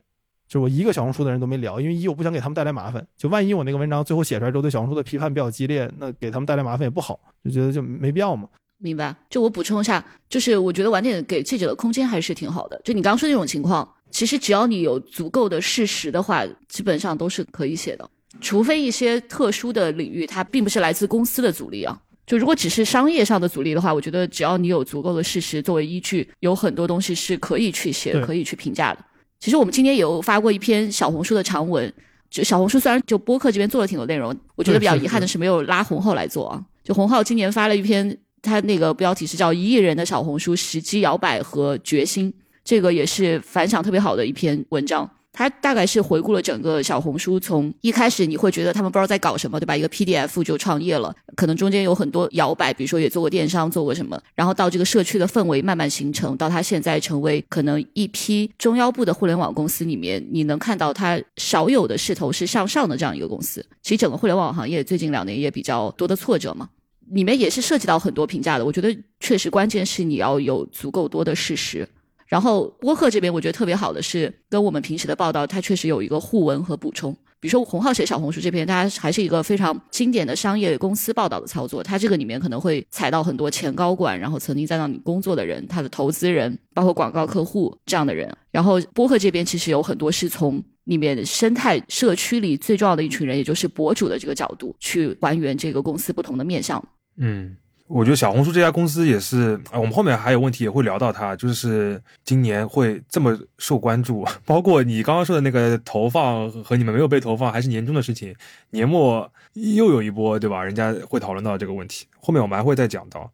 [0.49, 8.49] 就是我一个小红书的人都没聊，因为一我不想给他们带来麻烦，就万一我那个文章最后写出来之后对小红书的批判比较激烈，那给他们带来麻烦也不好，就觉得就没必要嘛。
[8.79, 12.81] 明白，就我补充一下，就是我觉得晚点给记者的空间还是挺好的。
[12.85, 18.09] 就你刚刚说那种情况，其实只要你有足够的事实的话，基本上都是可以写的，
[18.41, 22.01] 除非一些特殊的领域，它并不是来自公司的阻力啊。
[22.27, 29.05] 就如果只是商业上的阻力的话，我觉得只要你有足够的事实作为依据，有很多东西是可以去写、可以去评价的。
[29.41, 31.93] 其实我们今天也有发过一篇小红书的长文，
[32.31, 36.63] 就小红书虽然就播客这边做了挺多内容，我觉得比较遗憾的是没有拉洪浩来做啊。
[36.85, 42.31] 就洪浩今年发了一篇，他那个标题是叫《一亿人的小红书时机摇摆和决心》，
[42.65, 45.09] 这个也是反响特别好的一篇文章。
[45.31, 49.77] 它大概是回顾了整个小红书从一开始你会觉得他们不知道在搞什么，对吧？
[49.77, 63.65] 一个 PDF 就创业了，可能中间有很多摇摆，比如说也做过电商，做过什么，然后到这个社区的氛围慢慢形成，到它现在成为可能一批中腰部的互联网公司里面，你能看到它少有的势头是向上的这样一个公司。
[63.81, 66.69] 其实整个互联网行业最近两年也比较多的挫折嘛，
[67.11, 68.65] 里面也是涉及到很多评价的。
[68.65, 71.89] 我觉得确实关键是你要有足够多的事实。
[72.27, 77.17] 然后播客这边我觉得特别好的是，跟我们平时的报道，它确实有一个互文和补充。
[77.41, 88.31] 比如说洪浩写小红书这篇，它还是一个非常经典的商业公司报道的操作，它这个里面可能会踩到很多前高管，然后曾经在那里工作的人，他的投资人，包括广告客户这样的人。
[88.51, 96.85] 然后播客这边其实有很多是从里面生态社区里最重要的一群人，也就是博主的这个角度去还原这个公司不同的面向。
[97.19, 97.57] 嗯，
[97.89, 108.35] 我觉得小红书这家公司也是，我们后面还有问题也会聊到它，就是今年会这么受关注， 包括你刚刚说的那个投放和你们没有被投放，还是年终的事情，
[108.71, 110.63] 年末又有一波，对吧？
[110.63, 113.31] 人家会讨论到这个问题，后面我们还会再讲到。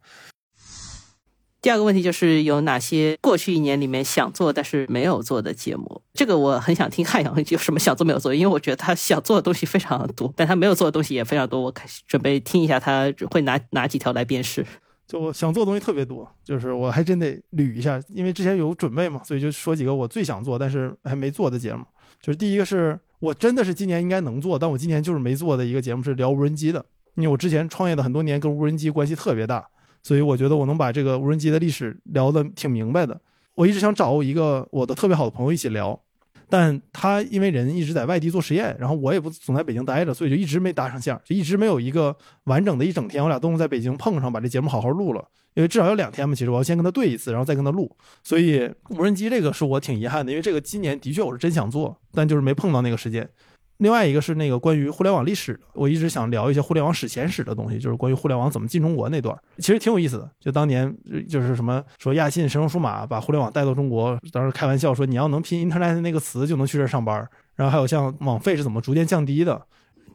[1.65, 5.99] 第二个问题就是有哪些过去一年里面想做但是没有做的节目？
[6.13, 11.59] 这个我很想听汉阳有什么想做没有做，因为我觉得他想做的东西非常多，但他没有做的东西也非常多。
[11.59, 14.63] 我开始准备听一下他会拿哪几条来辨识。
[15.07, 21.83] 就我想做的东西特别多，就是我还真得捋一下，因为之前有准备嘛，所以就说几个我最想做但是还没做的节目。
[22.21, 29.67] 就是第一个是我真的是今年应该能做，但我今年就是没做的一个节目是聊无人机的，因为我之前创业的很多年跟无人机关系特别大，
[30.05, 33.19] 所以我觉得我能把这个无人机的历史聊得挺明白的。
[33.55, 35.99] 我一直想找一个我的特别好的朋友一起聊，
[36.47, 45.27] 但他因为人一直在外地做实验，然后我也不总在北京待着，所以就一直没搭上线儿，就一直没有一个完整的一整天，我俩都能在北京碰上，把这节目好好录了。
[45.55, 47.89] 因为至少要两天嘛，其实我要先跟他对一次，然后再跟他录。
[48.23, 53.27] 所以无人机这个是我挺遗憾的，因为这个今年的确我是真想做，但就是没碰到那个时间。
[53.77, 60.29] 另外一个是那个关于互联网历史，我一直想聊一些互联网史前史的东西，就是关于互联网怎么进中国那段，其实挺有意思的。
[60.39, 60.95] 就当年
[61.27, 67.27] 就是什么说亚信、神龙数码把互联网带到中国，当时开玩笑说你要能拼 internet 那个词就能去这上班。
[67.55, 69.61] 然后还有像网费是怎么逐渐降低的，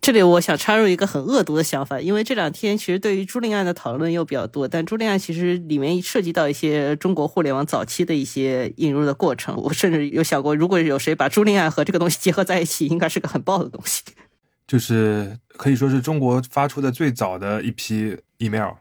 [0.00, 9.54] 这里我想插入一个很恶毒的想法，因为这两天其实对于朱令案的讨论又比较多，但朱令案其实里面涉及到一些中国互联网早期的一些引入的过程。
[9.56, 14.02] 我甚至有想过，如果有谁把朱令案和这个东西结合在一起，应该是个很爆的东西。
[14.66, 18.72] 就是可以说是中国发出的最早的一批 email。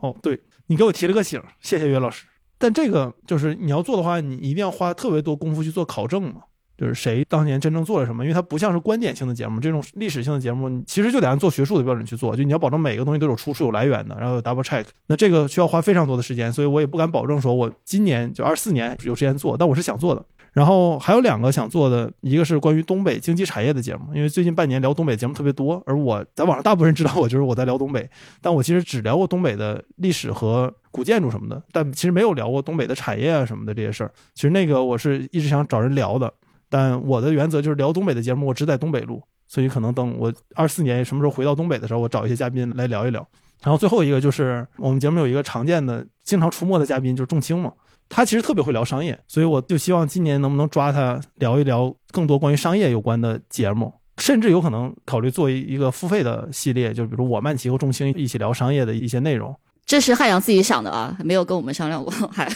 [0.00, 2.26] 哦，对你给我提了个醒，谢谢岳老师。
[2.58, 6.42] 但这个就是你要做的话，你一定要花特别多功夫去做考证嘛。
[6.76, 14.84] 就是谁当年真正做了什么，因为它不像是观点性的节目，这种历史性的节目，你其实就得按做学术的标准去做，就你要保证每个东西都有出处、有来源的，然后有 double check。
[15.06, 20.24] 那这个需要花非常多的时间，所以我也不敢保证说我今年就二四年有时间做，但我是想做的。
[20.52, 28.08] 然后还有两个想做的，一个是关于东北经济产业的节目，因为最近半年聊东北节目特别多，而我在网上大部分人知道我就是我在聊东北，
[28.40, 34.10] 但我其实只聊过东北的历史和古建筑什么的，但其实没有聊过东北的产业啊什么的这些事儿。
[34.34, 36.32] 其实那个我是一直想找人聊的，
[36.68, 43.26] 但我的原则就是聊东北的节目，我只在东北录，所以可能等我二四年什么时候回到东北的时候，我找一些嘉宾来聊一聊。
[43.62, 47.72] 然后最后一个就是我们节目有一个常见的、经常出没的嘉宾，就是仲青嘛。
[48.08, 59.52] 他其实特别会聊商业，所以我就希望今年能不能抓他聊一聊更多关于商业有关的节目，甚至有可能考虑做一个付费的系列，就比如我曼奇和仲青一起聊商业的一些内容。
[59.84, 62.48] 这是汉阳自己想的啊，没有跟我们商量过，还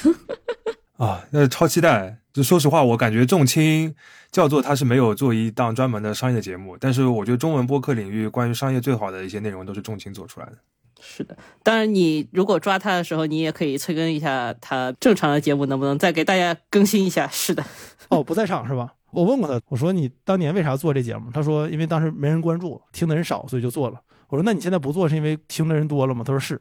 [1.00, 2.18] 啊，那超期待！
[2.30, 3.94] 就说实话，我感觉重青
[4.30, 10.52] 叫做他是没有做一档专门的商业的节目，但是我觉得中文播客领域关于商业最好的一些内容都是重青做出来的。
[11.00, 17.26] 是的，当然你如果抓他的时候，你也可以催更一下他正常的节目，能不能再给大家更新一下？
[17.28, 17.64] 是的，
[18.10, 18.92] 哦，不在场是吧？
[19.10, 21.30] 我问过他，我说你当年为啥做这节目？
[21.32, 23.98] 他说因为当时没人关注，听的人少，所以就做了。
[24.28, 26.22] 我说那你现在不做是因为听的人多了吗？
[26.22, 26.60] 他说是。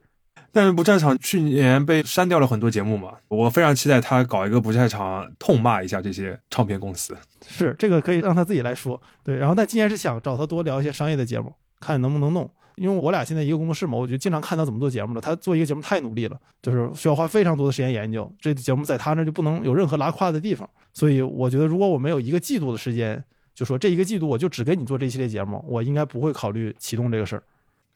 [0.52, 7.16] 但是不在场去年被删掉了很多节目嘛，我非常期待他搞一个不在场痛骂一下这些唱片公司。
[7.48, 9.02] 是这个可以让他自己来说。
[9.24, 12.50] 对，然后但今年是想找他多聊一些商业的节目，看能不能弄。
[12.76, 15.20] 因为我俩现在一个工作室嘛，我就经常看他怎么做节目的。
[15.20, 18.32] 他做一个节目太努力了，就是需要花非常多的时间研究。
[18.40, 20.70] 这节目在他那就不能有任何拉胯的地方。
[20.94, 23.22] 所以我觉得，如果我没有一个季度的时间，
[23.54, 27.44] 就说这一个季度我就只给你做这一系列节目，我应该不会考虑启动这个事儿。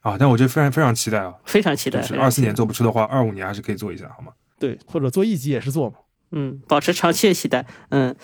[0.04, 1.98] 啊，但我觉得非常非常期待啊，非常期待。
[2.02, 4.30] 就是二四年做不出的话，二五年还是可以做一下，好吗？
[4.58, 5.96] 对，或者做一集也是做嘛。
[6.32, 7.64] 嗯，保持长期的期待。
[7.88, 8.14] 嗯，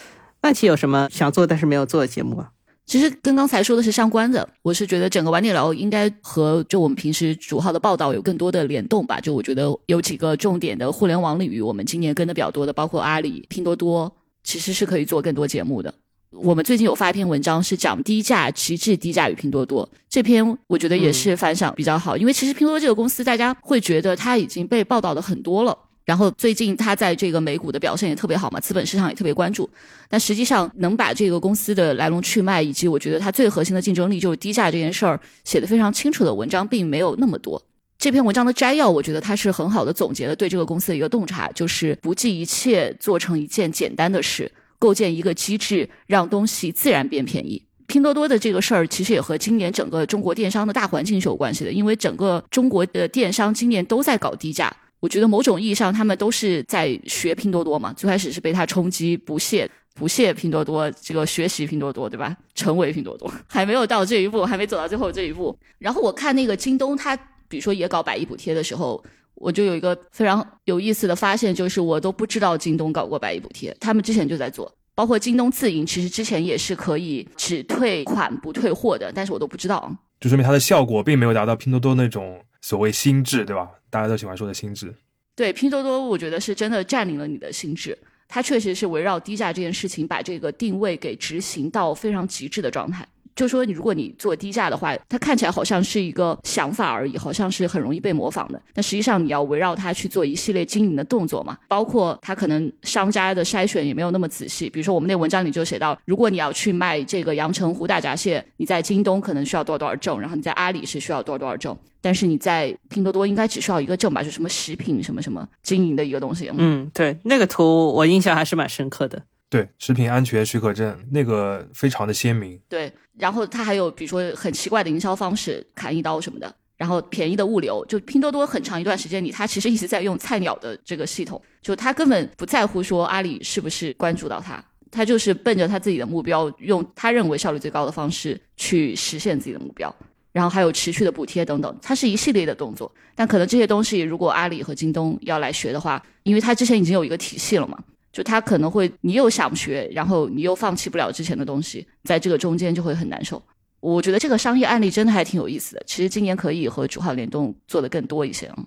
[0.43, 2.51] 万琪有什么想做但是没有做的节目啊？
[2.85, 9.19] 其实跟刚才说的是相关的，我是觉得整个晚点聊应该和就我们平时主号的报道有更多的联动吧。
[9.19, 14.15] 就我觉得有几个重点的互联网领域，我们今年跟的比较多的，包括阿里、拼多多，
[14.45, 15.95] 其实是可以做更多节目的。
[16.37, 19.89] 我们最近有发一篇文章，是讲低价极致低价与拼多多。
[20.09, 25.77] 这篇我觉得也是反响比较好，因为其实拼多多这个公司，大家会觉得它已经被报道的很多了。
[26.05, 29.69] 然后最近它在这个美股的表现也特别好嘛，资本市场也特别关注。
[30.09, 37.61] 但实际上能把这个公司的来龙去脉，以及我觉得它最核心的竞争力就是低价这件事儿写的非常清楚的文章，并没有那么多。
[37.99, 47.63] 这篇文章的摘要，我觉得它是很好的总结了对这个公司的一个洞察，就是不计一切做成一件简单的事，构建一个机制，让东西自然变便宜。
[47.87, 54.75] 拼多多的这个事儿，其实也和今年整个中国电商的大环境是有关系的，因为整个中国的电商今年都在搞低价。
[55.01, 57.93] 我觉得某种意义上，他们都是在学拼多多嘛。
[57.93, 62.37] 最开始是被它冲击，不屑不屑拼多多，这个学习拼多多，对吧？
[62.55, 65.59] 成为拼多多， 还没有到这一步，还没走到最后这一步。
[65.79, 67.17] 然后我看那个京东，它
[67.49, 69.03] 比如说也搞百亿补贴的时候，
[69.41, 74.71] 我就有一个非常有意思的发现，就是我都不知道京东搞过百亿补贴，他们之前就在做。
[74.95, 79.91] 包括京东自营，其实之前也是可以只退款不退货的，但是我都不知道。
[80.21, 83.67] 就说明它的效果并没有达到拼多多那种所谓心智，对吧？
[83.89, 84.95] 大家都喜欢说的心智。
[85.35, 87.97] 对拼多多，我觉得是真的占领了你的心智。
[88.29, 93.09] 它确实是围绕低价这件事情，把这个定位给执行到非常极致的状态。
[93.41, 98.61] 就说你如果你做低价的话，它看起来好像是一个想法而已，好像是很容易被模仿的。
[98.75, 104.69] 但实际上你要围绕它去做一系列经营的动作嘛，包括它可能商家的筛选也没有那么仔细。
[104.69, 116.51] 比如说我们那文章里就写到，如果你要去卖这个阳澄湖大闸蟹，你在京东可能需要多少多少证，然后你在阿里是需要多少多少证，但是你在拼多多应该只需要一个证吧，就什么食品什么什么经营的一个东西。
[116.55, 119.23] 嗯，对，那个图我印象还是蛮深刻的。
[119.51, 122.57] 对，食品安全许可证那个非常的鲜明。
[122.69, 139.93] 对，然后它还有比如说很奇怪的营销方式，砍一刀什么的，然后便宜的物流，就拼多多很长一段时间里，它其实一直在用菜鸟的这个系统，就它根本不在乎说阿里是不是关注到它，它就是奔着它自己的目标，用他认为效率最高的方式去实现自己的目标，
[140.31, 142.91] 然后还有持续的补贴等等，它是一系列的动作。
[143.17, 147.77] 但可能这些东西如果阿里和京东要来学的话，因为它之前已经有一个体系了嘛。
[148.13, 153.41] 就他可能会，你又想学，然后你又放弃不了之前的东西，在这个中间就会很难受。
[153.79, 155.83] 我觉得这个商业案例真的还挺有意思的。
[155.87, 158.59] 其实今年可以和主号联动做的更多一些啊。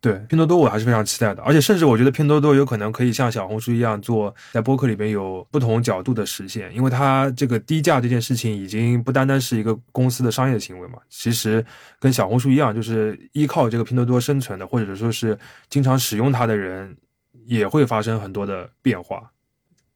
[0.00, 11.64] 对，拼多多我还是非常期待的，而且甚至我觉得拼多多有可能可以像小红书一样做，在播客里边有不同角度的实现，因为它这个低价这件事情已经不单单是一个公司的商业行为嘛，其实
[11.98, 15.36] 跟小红书一样，就是依靠这个拼多多生存的，或者说是
[15.68, 16.96] 经常使用它的人。
[17.46, 19.30] 也会发生很多的变化，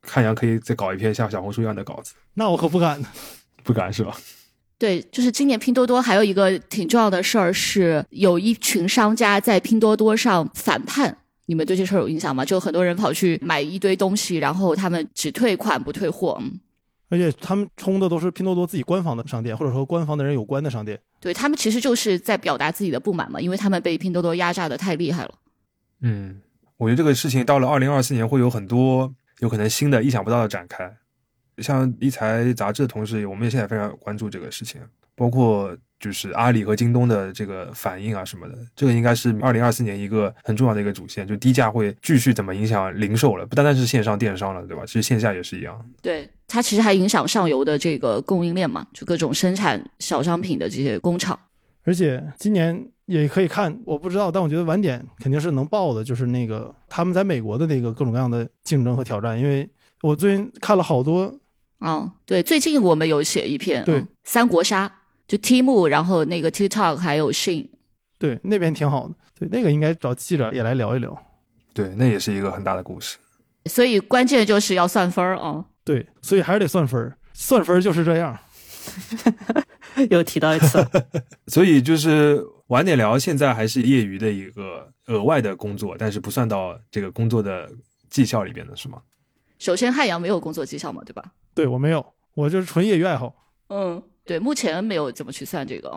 [0.01, 2.15] 看阳可以再搞一篇像小红书一样的稿子。
[2.35, 3.03] 那我可不敢，
[3.63, 4.17] 不敢是吧？
[4.79, 11.15] 对，就是今年拼多多还有一个挺重要的事儿，是有一群商家在拼多多上反叛。
[11.47, 12.45] 你们对这事儿有印象吗？
[12.45, 16.39] 就很多人跑去买一堆东西，然后他们只退款不退货。
[16.41, 16.61] 嗯，
[17.09, 20.99] 而且他们充的都是拼多多自己官方的商店，或者说官方的人有关的商店。
[21.19, 25.35] 对他们其实就是在表达自己的不满嘛，因为他们被拼多多压榨的太厉害了。
[26.03, 26.41] 嗯。
[26.81, 30.91] 我觉得这个事情到了二零二四年会有很多有可能新的、意想不到的展开。
[31.59, 34.81] 像一财杂志的同事，我们也现在非常关注这个事情，
[35.15, 38.57] 包括就是阿里和京东的这个反应啊什么的。
[38.75, 44.83] 这个应该是二零二四年一个很重要的一个主线，就低价会继续怎么影响零售了，不单单是线上电商了，对吧？
[44.87, 45.79] 其实线下也是一样。
[46.01, 51.39] 对，它其实还影响上游的这个供应链嘛，就各种生产小商品的这些工厂。
[51.85, 52.89] 而且今年。
[53.11, 59.37] 也可以看，我不知道，但我觉得晚点肯定是能报的，就是那个他们在美国的那个各种各样的竞争和挑战。
[59.39, 59.69] 因为
[60.03, 61.35] 我最近看了好多，
[61.81, 64.91] 嗯，对，最近我们有写一篇，对，三国杀，
[65.27, 65.89] 就 T.M.
[65.89, 67.69] 然后那个 TikTok 还有 Shin，
[68.17, 71.21] 对，那边挺好的，对，那个应该找记者也来聊一聊，
[71.75, 73.19] 对，那也是一个很大的故事。
[73.67, 78.39] 所以关键就是要算分儿啊，对，所以还是得算分儿，算分儿就是这样。
[80.09, 80.87] 又提到一次，
[81.49, 83.19] 所以就是晚点聊。
[83.19, 87.69] 现在还是业余的一个额外的工作，但是不算到这个工作的
[88.09, 89.03] 绩效里边的是吗？
[89.59, 91.33] 首先，汉阳没有工作绩效嘛，对吧？
[91.53, 93.35] 对我没有，我就是纯业余爱好。
[93.71, 95.91] 嗯，对，目前没有怎么去算这个。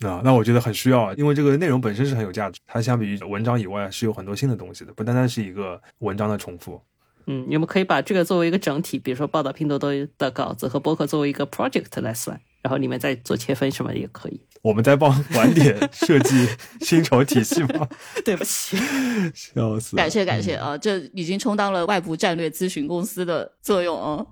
[0.00, 6.82] 啊，那我觉得很需要啊，因为这个内容本身是很有价值，它相比于文章以外是有很多新的东西的，不单单是一个文章的重复。
[7.26, 14.40] 嗯，你们可以把这个作为一个整体，比如说报道拼多多的稿子和博客作为一个 project 来算，然后你们再做切分什么也可以。
[14.60, 16.48] 我们在帮晚点设计
[16.80, 17.88] 薪酬体系吗？
[18.24, 18.76] 对不起，
[19.32, 19.94] 笑死！
[19.94, 24.26] 感谢感谢啊，这已经充当了外部战略咨询公司的作用啊。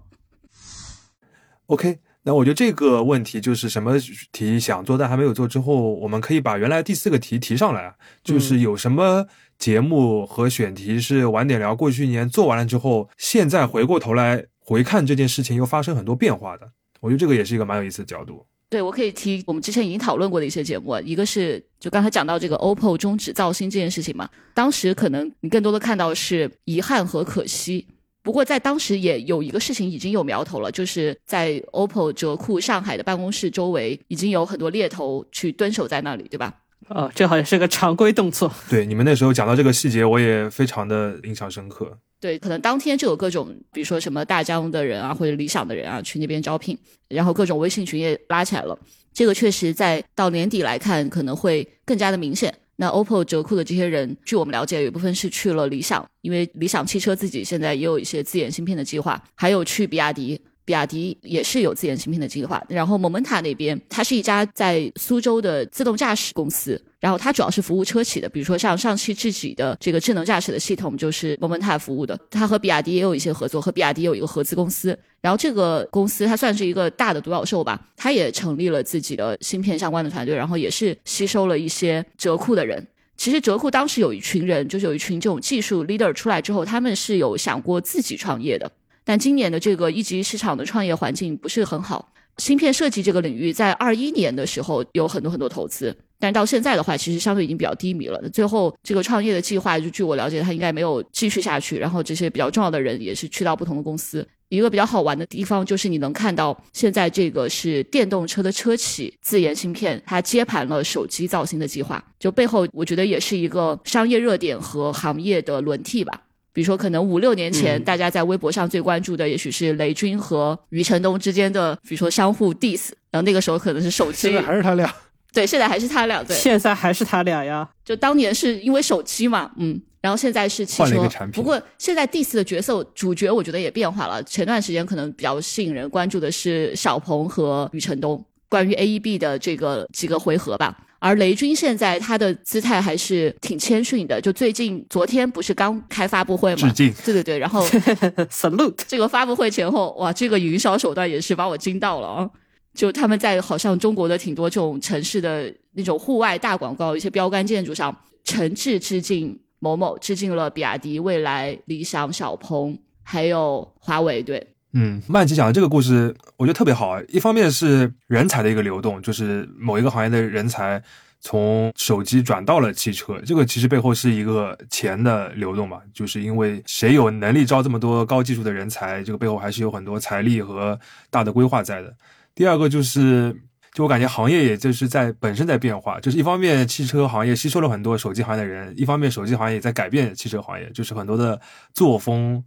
[1.66, 3.94] OK，那我觉得这个问题就是什么
[4.32, 16.72] 题想做但还没有做之后，我们可以把原来第四个题提上来，就是有什么节目和选题是晚点聊过去一年做完了之后，现在回过头来回看这件事情又发生很多变化的。
[17.04, 18.46] 我觉得这个也是一个蛮有意思的角度。
[18.70, 27.86] 对，我可以提我们之前已经讨论过的一些节目啊，一个是就刚才讲到这个 OPPO 终止造星这件事情嘛，当时可能你更多的看到是遗憾和可惜。
[28.22, 36.54] 不过在当时也有一个事情已经有苗头了，就是在 OPPO 折库上海的办公室周围已经有很多猎头去蹲守在那里，对吧？
[36.88, 38.50] 哦，这好像是个常规动作。
[38.68, 41.98] 对，你们那时候讲到这个细节，我也非常的印象深刻。
[42.24, 46.74] 对，可能当天就有各种，比如说什么大疆的人啊，或者理想的人啊，去那边招聘，
[47.08, 48.78] 然后各种微信群也拉起来了。
[49.12, 52.54] 这个确实在到年底来看，可能会更加的明显。
[52.76, 60.40] 那 OPPO 折库的这些人，据我们了解，有一部分是去了理想，因为理想汽车自己现在也有一些自研芯片的计划，还有去比亚迪。
[60.64, 82.86] 比亚迪也是有自研芯片的计划，然后 Momenta 那边，它是一家在苏州的自动驾驶公司，然后它主要是服务车企的，比如说像上汽自己的这个智能驾驶的系统就是 Momenta 服务的，它和比亚迪也有一些合作，和比亚迪有一个合资公司，然后这个公司它算是一个大的独角兽吧，它也成立了自己的芯片相关的团队，然后也是吸收了一些折库的人。
[83.16, 88.70] 其实折库当时有一群人，就是有一群这种技术 leader 出来之后，他们是有想过自己创业的。
[89.04, 98.20] 但今年的这个一级市场的创业环境不是很好，芯片设计这个领域在二一年的时候有很多很多投资，但到现在的话，其实相对已经比较低迷了。
[98.30, 101.78] 最后这个创业的计划，就据我了解，他应该没有继续下去。
[101.78, 104.26] 然后这些比较重要的人也是去到不同的公司。
[104.50, 116.22] 一个比较好玩的地方就是你能看到，现在这个是电动车的车企自研芯片，它接盘了手机造芯的计划，就背后我觉得也是一个商业热点和行业的轮替吧。
[116.54, 124.94] 比如说，可能五六年前，大家在微博上最关注的，也许是雷军和余承东之间的，比如说相互 diss，然后那个时候可能是手机现在，还是他俩。
[125.32, 127.68] 对，现在还是他俩，对，现在还是他俩呀。
[127.84, 134.22] 就当年是因为手机嘛，嗯，然后现在是汽车换了一个产，品不过现在 diss 的角色主角，我觉得也变化了。
[134.22, 140.76] 前段时间可能比较吸引人关注的是小鹏和余承东关于 AEB 的这个几个回合吧。
[141.04, 147.62] 而雷军现在他的姿态还是挺谦逊的，就最近昨天不是刚开发布会吗，致敬对对对，然后
[148.32, 152.30] Salute，这个发布会前后，哇，这个营销手段也是把我惊到了啊！
[152.72, 157.94] 就他们在好像中国的挺多这种城市的那种户外大广告、一些标杆建筑上，
[158.24, 164.22] 诚挚致敬某某，致敬了比亚迪、蔚来、理想、小鹏，还有华为。
[164.22, 167.00] 对，嗯，曼奇讲的这个故事，我觉得特别好。
[167.04, 170.82] 一方面是人才的一个流动，就是某一个行业的人才
[171.20, 180.76] 从手机转到了汽车，这个其实背后是一个钱的流动嘛，就是因为谁有能力招这么多高技术的人才，这个背后还是有很多财力和
[181.08, 181.94] 大的规划在的。
[182.34, 183.32] 第二个就是，
[183.74, 191.40] 就我感觉行业也就是在本身在变化，就是一方面汽车行业吸收了很多手机行业的人，一方面手机行业也在改变汽车行业，就是很多的
[191.72, 192.44] 作风。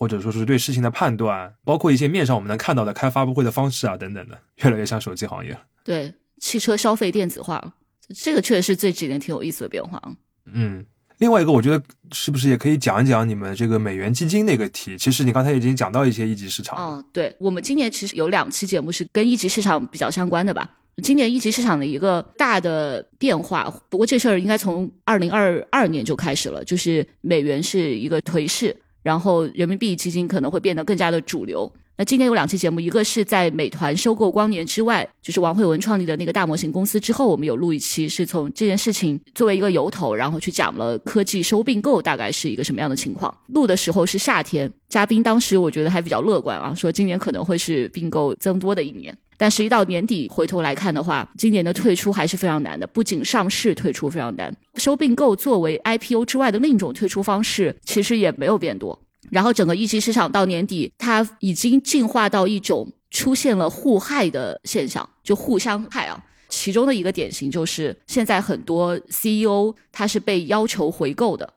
[0.00, 5.60] 或者说是对事情的判断，包括一些面上我们能看到的开发布会的方式啊等等的，越来越像手机行业了。
[5.84, 7.74] 对，汽车消费电子化，
[8.16, 10.10] 这个确实是这几年挺有意思的变化啊。
[10.54, 10.82] 嗯，
[11.18, 11.82] 另外一个，我觉得
[12.12, 14.96] 是不是也可以讲一讲你们这个美元基金那个题？
[14.96, 16.96] 其实你刚才已经讲到一些一级市场了。
[16.96, 20.78] 嗯，对，我们今年其实有两期节目是跟一级市场比较相关的吧。
[21.02, 31.70] 今年一级市场的一个大的变化，不过这事儿应该从二零二二年就开始了，就是美元是一个颓势，然后人民币基金可能会变得更加的主流。
[31.96, 43.36] 那今年有两期节目，一个是在美团收购光年之外，就是王慧文创立的那个大模型公司之后，我们有录一期，是从这件事情作为一个由头，然后去讲了科技收并购大概是一个什么样的情况。
[43.48, 49.14] 录的时候是夏天，嘉宾当时我觉得还比较乐观啊，说今年可能会是并购增多的一年。
[49.40, 59.00] 但实际到年底回头来看的话，今年的退出还是非常难的，不仅上市退出非常难，收并购作为 IPO 之外的另一种退出方式，其实也没有变多。
[59.30, 66.22] 然后整个一级市场到年底，它已经进化到一种出现了互害的现象，就互相害啊。
[66.50, 71.50] 其中的一个典型就是现在很多 CEO 他是被要求回购的，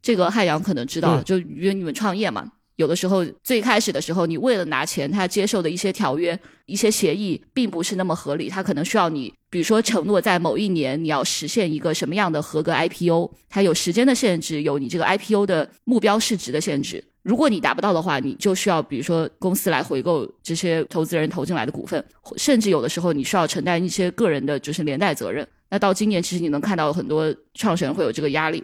[0.00, 17.02] 这个汉阳可能知道，嗯就因为你们创业嘛，有的时候最开始的时候，你为了拿钱，他接受的一些条约、一些协议并不是那么合理，他可能需要你，比如说承诺在某一年你要实现一个什么样的合格 IPO，它有时间的限制，有你这个 IPO 的目标市值的限制。
[17.22, 22.04] 如果你达不到的话，你就需要比如说公司来回购这些投资人投进来的股份，
[22.36, 25.46] 甚至有的时候你需要承担一些个人的就是连带责任。
[25.68, 28.62] 那到今年，其实你能看到很多创始人会有这个压力。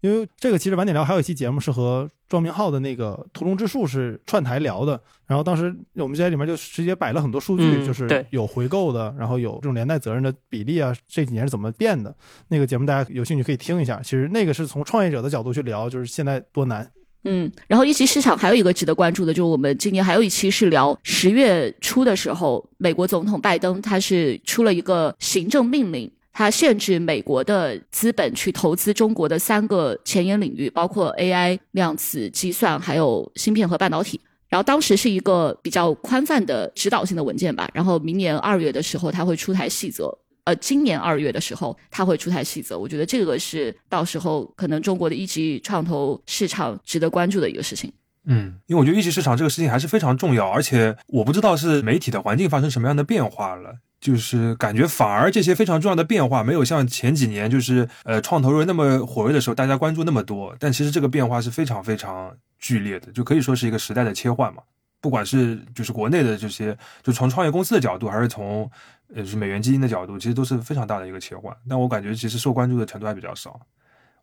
[0.00, 12.14] 因为这个其实晚点聊还有一期节目是和庄明浩的那个屠龙之术是串台聊的，然后当时我们在里面就直接摆了很多数据，嗯就是有回购的，然后有这种连带责任的比例啊，这几年是怎么变的？
[12.46, 14.00] 那个节目大家有兴趣可以听一下。
[14.00, 16.88] 其实那个是从创业者的角度去聊，就是现在多难。
[17.24, 26.10] 嗯，然后一级市场还有一个值得关注的，就是我们今年还有一期是聊十月初的时候，美国总统拜登他是出了一个行政命令，
[26.40, 34.18] 它限制美国的资本去投资中国的三个前沿领域，包括 AI、量子计算，还有芯片和半导体。
[34.48, 40.16] 然后当时是一个比较宽泛的指导性的文件吧，然后明年二月的时候它会出台细则。
[40.44, 42.78] 呃，今年二月的时候，它会出台细则。
[42.78, 47.92] 我觉得这个是到时候可能中国的一级创投市场值得关注的一个事情。
[48.24, 64.62] 嗯，因为我觉得一级市场这个事情还是非常重要，而且我不知道是媒体的环境发生什么样的变化了，就是感觉反而这些非常重要的变化没有像前几年就是呃创投热那么火热的时候大家关注那么多，但其实这个变化是非常非常剧烈的，就可以说是一个时代的切换嘛。
[65.02, 68.70] 不管是就是国内的这些，就从创业公司的角度，还是从
[69.14, 71.54] 呃是美元基金的角度，其实都是非常大的一个切换。
[71.68, 73.58] 但我感觉其实受关注的程度还比较少，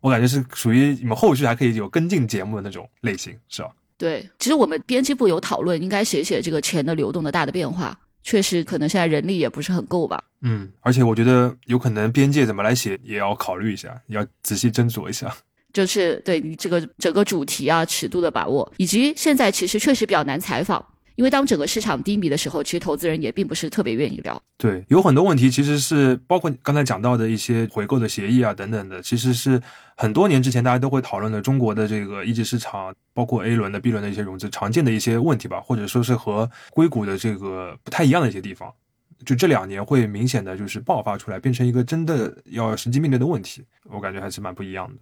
[0.00, 3.70] 我感觉是属于你们后续还可以有跟进节目的那种类型，是吧？
[3.96, 7.98] 对，其实我们编辑部有讨论，应该写写这个钱的流动的大的变化。
[8.28, 10.22] 确实，可能现在人力也不是很够吧。
[10.42, 15.34] 嗯，而且我觉得有可能边界怎么来写也要考虑一下，也要仔细斟酌一下。
[15.72, 20.84] 就是对你这个整个主题啊、尺度的把握，以及现在其实确实比较难采访，
[21.18, 24.40] 因为当整个市场低迷的时候，其实投资人也并不是特别愿意聊。
[24.56, 29.60] 对，有很多问题其实是包括刚才讲到的一些回购的协议啊等等的，其实是
[29.96, 38.72] 很多年之前大家都会讨论的中国的这个一级市场，包括 A 轮的、B 轮的一些融资常见的一些问题吧，或者说是和硅谷的这个不太一样的一些地方。
[39.26, 44.94] 就这两年会明显的就是爆发出来，变成一个真的要实际面对的问题，我感觉还是蛮不一样的。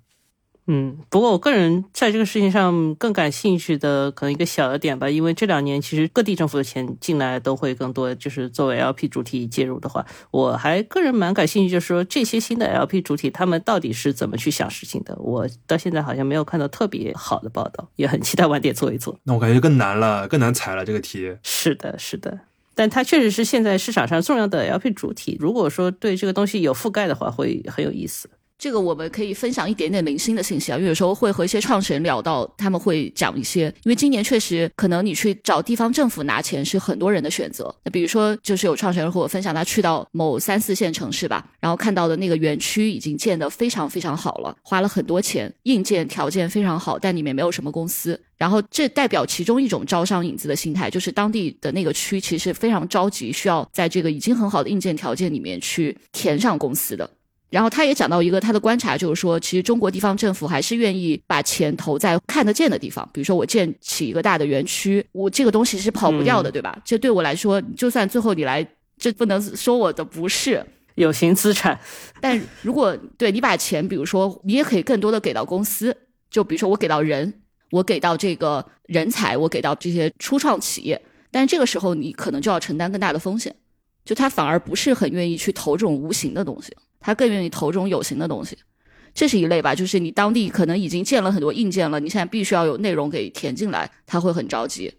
[0.69, 15.17] 嗯，不过我个人在这个事情上更感兴趣的可能一个小的点吧，因为这两年其实各地政府的钱进来都会更多，就是作为 LP 主体介入的话，我还个人蛮感兴趣，就是说这些新的 LP 主体他们到底是怎么去想事情的。
[15.21, 19.17] 我到现在好像没有看到特别好的报道，也很期待晚点做一做。
[19.23, 21.37] 那我感觉更难了，更难踩了这个题。
[21.45, 22.41] 是的，是的。
[22.75, 25.37] 但它确实是现在市场上重要的 LP 主体。
[25.41, 28.29] 如果说对这个东西有覆盖的话，会很有意思。
[28.59, 37.75] 这个我们可以分享一点点零星的信息啊，因为有时候会和一些创始人聊到，他们会讲一些，因为今年确实可能你去找地方政府拿钱是很多人的选择。
[37.85, 48.19] 那比如说，就是有创始人和我分享，他去到某三四线城市吧，然后看到的那个园区已经建得非常非常好了，花了很多钱，硬件条件非常好，但里面没有什么公司。
[48.39, 57.09] 然后这代表其中一种招商引资的心态，就是当地的那个区其实非常着急，需要在这个已经很好的硬件条件里面去填上公司的。
[57.51, 66.77] 然后他也讲到一个他的观察，就是说，其实中国地方政府还是愿意把钱投在看得见的地方，比如说我建起一个大的园区，我这个东西是跑不掉的，嗯对吧？
[66.85, 68.67] 这对我来说，就算最后你来，
[68.99, 70.65] 这不能说我的不是。
[70.97, 71.79] 有形资产，
[72.23, 75.95] 但如果对你把钱，比如说你也可以更多的给到公司，
[76.31, 77.31] 就比如说我给到人，
[77.71, 80.99] 我给到这个人才，我给到这些初创企业，
[81.31, 83.55] 但这个时候你可能就要承担更大的风险，
[84.07, 88.57] 就他反而不是很愿意去投这种无形的东西，他更愿意投这种有形的东西。
[89.13, 94.93] 这是一类吧，就是你当地可能已经建了很多硬件了，你现在必须要有内容给填进来，他会很着急。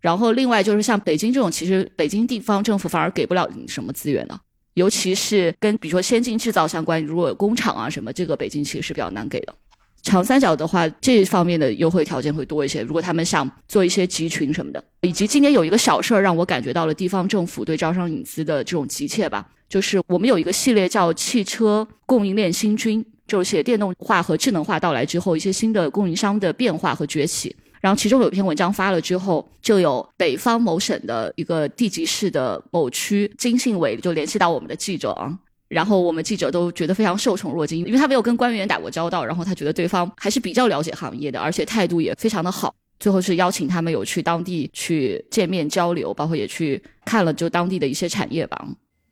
[0.00, 4.40] 然后另外就是像北京这种，其实北京地方政府反而给不了你什么资源的，
[4.74, 9.54] 尤其是跟比如说先进制造相关，如果有工厂啊什么，这个北京其实是比较难给的。
[10.02, 12.80] 长三角的话，这方面的优惠条件会多一些。
[12.82, 27.54] 如果他们想做一些集群什么的，以及今年有一个小事儿让我感觉到了地方政府对招商引资的这种急切吧，就是我们有一个系列叫“汽车供应链新军”，就是写电动化和智能化到来之后一些新的供应商的变化和崛起。
[27.80, 35.38] 然后其中有一篇文章发了之后，就有北方某省的一个地级市的某区经信委就联系到我们的记者啊。
[35.70, 42.74] 然后我们记者都觉得非常受宠若惊，因为他没有跟官员打过交道，然后他觉得对方还是比较了解行业的，而且态度也非常的好。
[42.98, 48.66] 最后是邀请他们有去当地去见面交流，包括也去看了就当地的一些产业吧。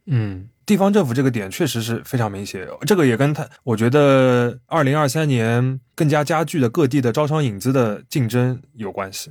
[0.06, 9.30] 嗯，地方政府这个点确实是非常明显，这个也跟他，我觉得二零二三年更加加剧的各地的招商引资的竞争有关系。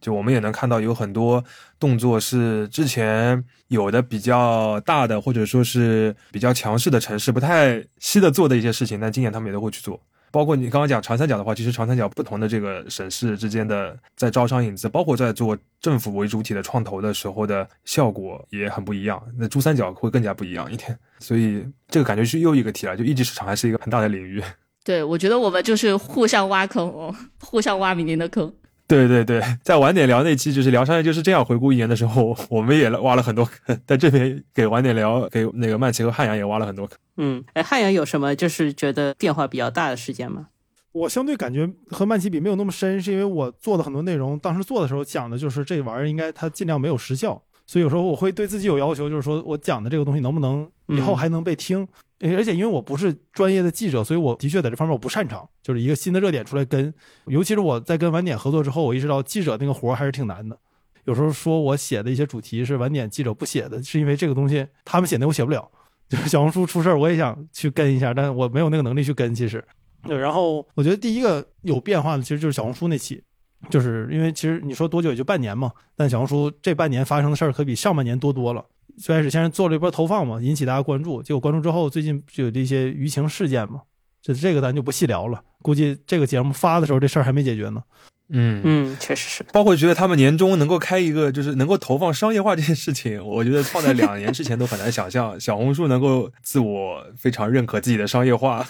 [0.00, 1.42] 就我们也能看到有很多
[1.80, 10.00] 动作是之前有的比较大的或者说是比较强势的城市不太稀得做的一些事情，但今年他们也都会去做。
[10.30, 19.20] 包括你刚刚讲长三角的话，其实长三角不同的这个省市之间的在招商引资，包括在做政府为主体的创投的时候的效果也很不一样。
[19.38, 22.94] 那珠三角会更加不一样一点，所以这个感觉是又一个题了。
[22.94, 24.42] 就一级市场还是一个很大的领域。
[24.84, 28.52] 对，我觉得我们就是互相挖坑哦，互相挖明年的坑。
[28.88, 36.98] 对对对， 在晚点聊那期就是聊商业就是这样回顾一年的时候， 我们也挖了很多坑， 在这边给晚点聊给那个曼奇和汉阳也挖了很多坑。
[37.18, 40.48] 嗯，哎，汉阳有什么就是觉得变化比较大的事件吗？
[40.92, 51.86] 我相对感觉和曼奇比没有那么深，是因为我做的很多内容，当时做的时候讲的就是这玩意儿应该它尽量没有时效，所以有时候我会对自己有要求，就是说我讲的这个东西能不能以后还能被听。
[52.20, 55.48] 而且因为我不是专业的记者，所以我的确在这方面我不擅长。
[55.62, 56.92] 就是一个新的热点出来跟，
[57.26, 60.58] 尤其是我在跟晚点合作之后，我意识到记者那个活儿还是挺难的。
[61.04, 65.70] 有时候说我写的一些主题是晚点记者不写的，是因为这个东西他们写的我写不了。
[66.08, 69.34] 就是小红书出事儿，我也想去跟一下，但我没有那个能力去跟。
[69.34, 69.62] 其实，
[70.02, 70.16] 对。
[70.16, 73.22] 然后我觉得第一个有变化的其实就是小红书那期，
[73.68, 78.64] 就是因为其实你说多久也就半年嘛，但小红书这半年发生的事儿可比上半年多多了。
[78.98, 81.22] 最开始先是做了一波投放嘛，引起大家关注。
[81.22, 83.82] 结果关注之后，最近就有这些舆情事件嘛，
[84.20, 85.42] 这这个咱就不细聊了。
[85.62, 87.82] 估计这个节目发的时候，这事儿还没解决呢。
[88.30, 89.42] 嗯嗯，确实是。
[89.52, 95.38] 包括觉得他们年终能够开一个，就是能够投放商业化这件事情，我觉得放在两年之前都很难想象。
[95.40, 98.66] 小红书能够自我非常认可自己的商业化。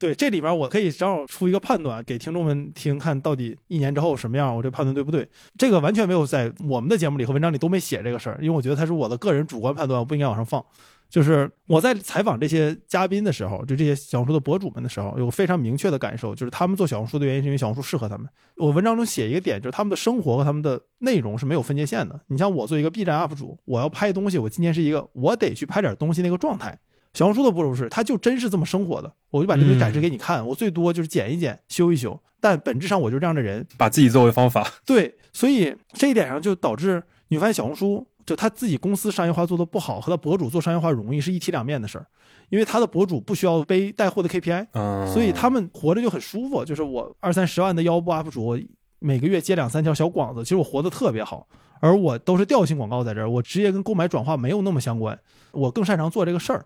[0.00, 5.28] 对，这里边我可以正好出一个判断给听众们听，看到底一年之后什么样，我这判断对不对？
[5.58, 10.64] 这个完全没有在我们的节目里和文章里都没写这个事儿，因为我觉得它是我的个人主观判断，我不应该往上放。
[11.10, 18.26] 就是我在采访这些嘉宾的时候，就这些小红书的博主们的时候，有非常明确的感受，就是他们做小红书的原因是因为小红书适合他们。
[18.56, 22.18] 我文章中写一个点，就是他们的生活和他们的内容是没有分界线的。
[22.28, 26.78] 你像我做一个 B 站 UP 主，我要拍东西，我今天是一个我得去拍点东西那个状态。
[27.12, 34.66] 小红书的博主是，他就真是这么生活的，我就把这个展示给你看，我最多就是剪一剪、修一修，但本质上我就是这样的人，把自己作为方法。
[34.86, 42.06] 对，所以这一点上就导致你发现小红书就他自己公司商业化做的不好，和他博主做商业化容易是一体两面的事儿，
[42.48, 46.64] 因为他的博主不需要背带货的 KPI，所以他们活着就很舒服。
[46.64, 48.56] 就是我二三十万的腰部 UP 主，
[49.00, 51.48] 每个月接两三条小广子，其实我活得特别好，
[51.80, 55.18] 而我都是调性广告在这儿，我职业跟购买转化没有那么相关，
[55.50, 56.64] 我更擅长做这个事儿。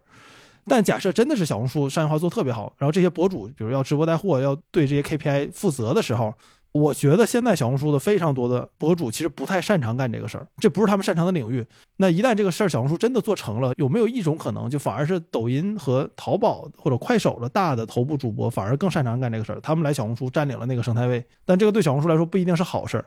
[0.67, 6.33] 但假设真的是小红书商业化做特别好，然后这些博主比如要直播带货，要对这些 KPI 负责的时候，
[6.73, 11.65] 我觉得现在小红书的非常多的博主其实不太擅长干这个事儿，这不是他们擅长的领域。
[11.99, 21.25] 那一旦这个事儿小红书真的做成了，有没有一种可能，就反而是抖音和淘宝或者快手的大的头部主播反而更擅长干这个事儿，他们来小红书占领了那个生态位？
[21.45, 23.05] 但这个对小红书来说不一定是好事儿。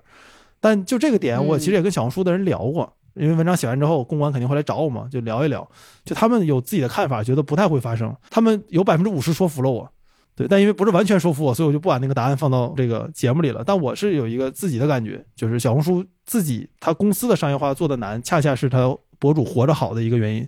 [0.60, 2.94] 但就这个点，我其实也跟小红书的人聊过。
[3.20, 5.68] 因为文章写完之后，公关肯定会来找我嘛，就聊一聊。
[6.06, 8.16] 就他们有自己的看法，觉得不太会发生。
[8.30, 9.90] 他们有百分之五十说服了我，
[10.36, 13.64] 对，但因为不是完全说服我，所以我就不把那个答案放到这个节目里了。
[13.66, 20.48] 但我是有一个自己的感觉，就是小红书自己他公司的商业化做的难，恰恰是他博主活着好的一个原因。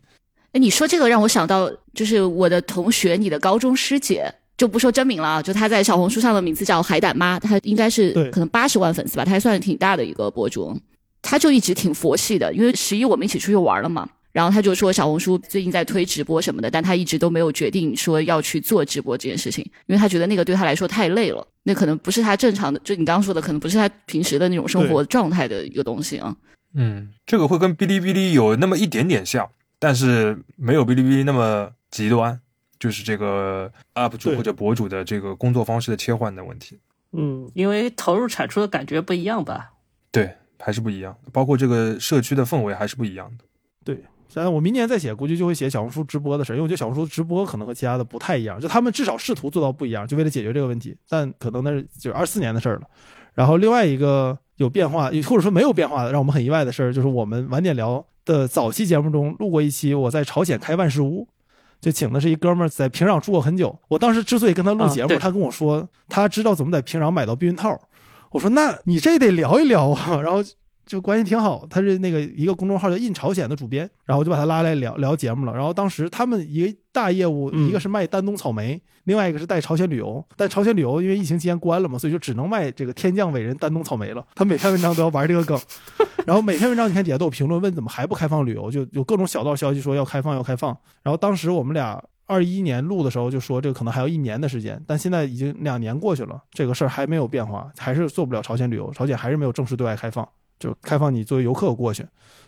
[0.52, 10.76] 哎，你说这个让我想到，就是我的同学，你的高中师姐，就不说真名了啊，就她在小红书上的名字叫海胆妈，她应该是可能八十万粉丝吧，她还算挺大的一个博主。
[11.22, 26.36] 他就一直挺佛系的，因为十一我们一起出去玩了嘛，然后他就说小红书最近在推直播什么的，但他一直都没有决定说要去做直播这件事情，因为他觉得那个对他来说太累了，那可能不是他正常的，就你刚刚说的，可能不是他平时的那种生活状态的一个东西啊。
[26.74, 29.50] 嗯，这个会跟哔哩哔哩有那么一点点像，
[29.80, 32.40] 但是没有哔哩哔哩那么极端，
[32.80, 36.80] 就是这个 UP 主或者博主的这个工作方式的切换的问题。
[37.12, 39.72] 嗯，因为投入产出的感觉不一样吧？
[40.12, 40.36] 对。
[40.60, 43.46] 还是不一样，包括这个社区的氛围还是不一样的。
[43.84, 44.04] 对，
[44.34, 50.96] 然我明年再写，估计就会写小红书直播的事，因为我觉得小红书直播可能和其他的不太一样，就他们至少试图做到不一样，就为了解决这个问题。
[51.08, 52.82] 但可能那是就二四年的事儿了。
[53.34, 61.26] 然后另外一个有变化，或者说没有变化的，让我们很意外的事儿，就是我们晚点聊的早期节目中录过一期，我在朝鲜开万事屋，
[61.80, 63.80] 就请的是一哥们儿在平壤住过很久。
[63.88, 67.80] 我当时之所以跟他录节目，他跟我说他知道怎么在平壤买到避孕套。
[68.32, 70.44] 我说那你这得聊一聊啊，然后
[70.86, 71.66] 就关系挺好。
[71.70, 75.54] 他是那个一个公众号叫“印朝鲜”的主编，然后我就把他拉来聊聊节目了。
[75.54, 80.24] 然后当时他们一个大业务，一个是卖丹东草莓，另外一个是带朝鲜旅游。
[80.36, 84.26] 但朝鲜旅游因为疫情期间关了嘛，所以就只能卖这个天降伟人丹东草莓了。
[84.36, 85.60] 他每篇文章都要玩这个梗，
[86.26, 90.76] 然后每篇文章你看底下都有评论问怎么还不开放旅游，就有各种小道消息说要开放要开放。
[91.04, 92.04] 然后当时我们俩。
[92.30, 100.28] 二一年录的时候就说这个可能还要一年的时间，但现在已经两年过去了，这个事儿还没有变化，还是做不了朝鲜旅游，朝鲜还是没有正式对外开放。
[100.60, 102.04] 就开放你作为游客过去，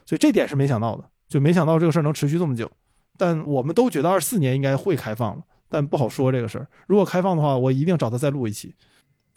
[0.06, 2.70] 所以这点是没想到的，就没想到这个事儿能持续这么久。
[3.18, 6.68] 但我们都觉得二四年应该会开放了，但不好说这个事儿。
[6.88, 8.76] 如果开放的话，我一定找他再录一期。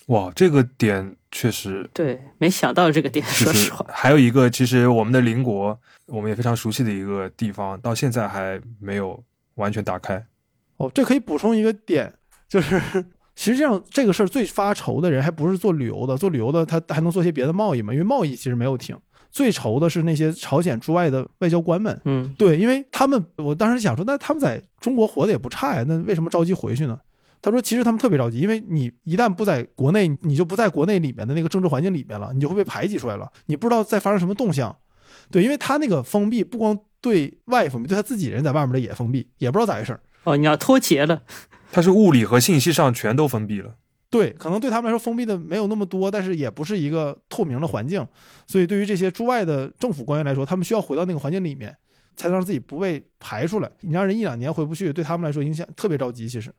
[0.07, 9.22] 哇，这个点确实对，没想到这个点，说实话，还有一个，其实我们的邻国，我们也非常熟悉的一个地方，到现在还没有
[9.55, 10.20] 完全打开。
[10.77, 12.12] 哦，这可以补充一个点，
[12.49, 12.81] 就是
[13.37, 18.97] 实际上这个事儿最发愁的人还不是做旅游的，做旅游的他还能做些别的贸易嘛，因为贸易其实没有停。
[19.31, 26.97] 最愁的是那些朝鲜之外的外交官们，嗯，对，因为他们，我当时想说，那他们在中国活得也不差呀，那为什么着急回去呢？
[27.43, 34.75] 他说，其实他们特别着急，因为你一旦不在国内，你就不在国内里面的那个政治环境里面了，你就会被排挤出来了，你不知道在发生什么动向。
[35.33, 40.01] 对，因为他那个封闭不光对外封闭，对他自己人在外面的也封闭，也不知道咋回事儿。
[40.25, 41.22] 哦，你要脱节了，
[41.70, 43.77] 它是物理和信息上全都封闭了。
[44.11, 48.07] 对，可能对他们来说封闭的没有那么多，但是也不是一个透明的环境，
[48.47, 51.77] 所以对于这些驻外的政府官员来说，他们需要回到那个环境里面，
[52.14, 53.68] 才能让自己不被排出来。
[53.81, 56.29] 你让人一两年回不去，对他们来说影响特别着急。
[56.29, 56.53] 其实，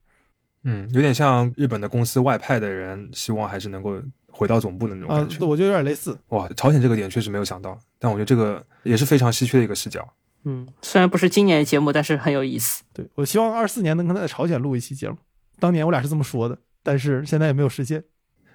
[0.65, 5.45] 嗯，有点像日本的公司外派的人，希望还是能够回到总部的那种啊、感觉。
[5.45, 6.17] 我觉得有点类似。
[6.29, 10.05] 哇，朝鲜这个点确实没有想到，但我觉得这个也是非常稀缺的一个视角。
[10.45, 12.83] 嗯，虽然不是今年的节目，但是很有意思。
[12.93, 15.17] 对我希望二四年能跟他在朝鲜录一期节目。
[15.59, 18.03] 当年我俩是这么说的，但是现在也没有实现。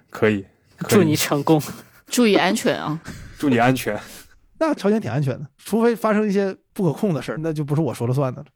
[0.09, 0.45] 可以，
[0.77, 1.61] 可以祝你成功。
[2.07, 2.99] 注意安全啊！
[3.37, 3.99] 祝你安全。
[4.59, 8.47] 那朝鲜挺安全的，除非发生一些不可控的事儿，那就不是我说了算的了。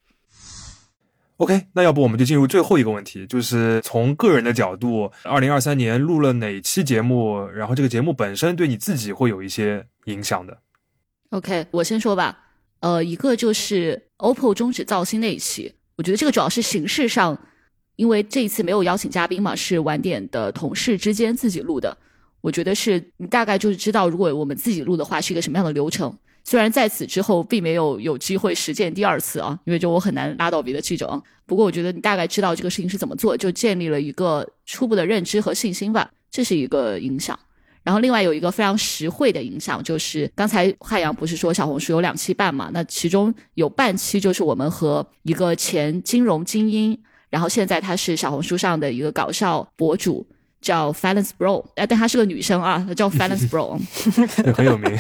[1.38, 10.58] OK，那要不我们就进入最后一个问题，就是从个人的角度，二零二三年录了哪期节目，然后这个节目本身对你自己会有一些影响的。
[11.32, 12.45] OK，我先说吧。
[12.86, 17.36] 呃，一个就是 OPPO 终止造星那一期，我觉得这个主要是形式上，
[17.96, 21.98] 因为这一次没有邀请嘉宾嘛，是晚点的同事之间自己录的。
[22.42, 26.16] 我觉得是你大概就是知道，如果我们自己录的话是一个什么样的流程。
[26.44, 31.20] 虽然在此之后并没有有机会实践第二次啊，因为就我很难拉到别的记者啊。
[31.48, 37.40] 不过我觉得你大概知道这个事情是怎么做，就建立了一个初步的认知和信心吧，这是一个影响。
[37.86, 42.70] 然后另外有一个非常实惠的影响，就是刚才汉阳不是说小红书有两期半嘛？
[42.74, 50.26] 那其中有半期就是我们和一个前金融精英，然后现在他是小红书上的一个搞笑博主，
[50.60, 53.80] 叫 Finance Bro，哎，但她是个女生啊，她叫 Finance Bro，
[54.56, 54.92] 很有名。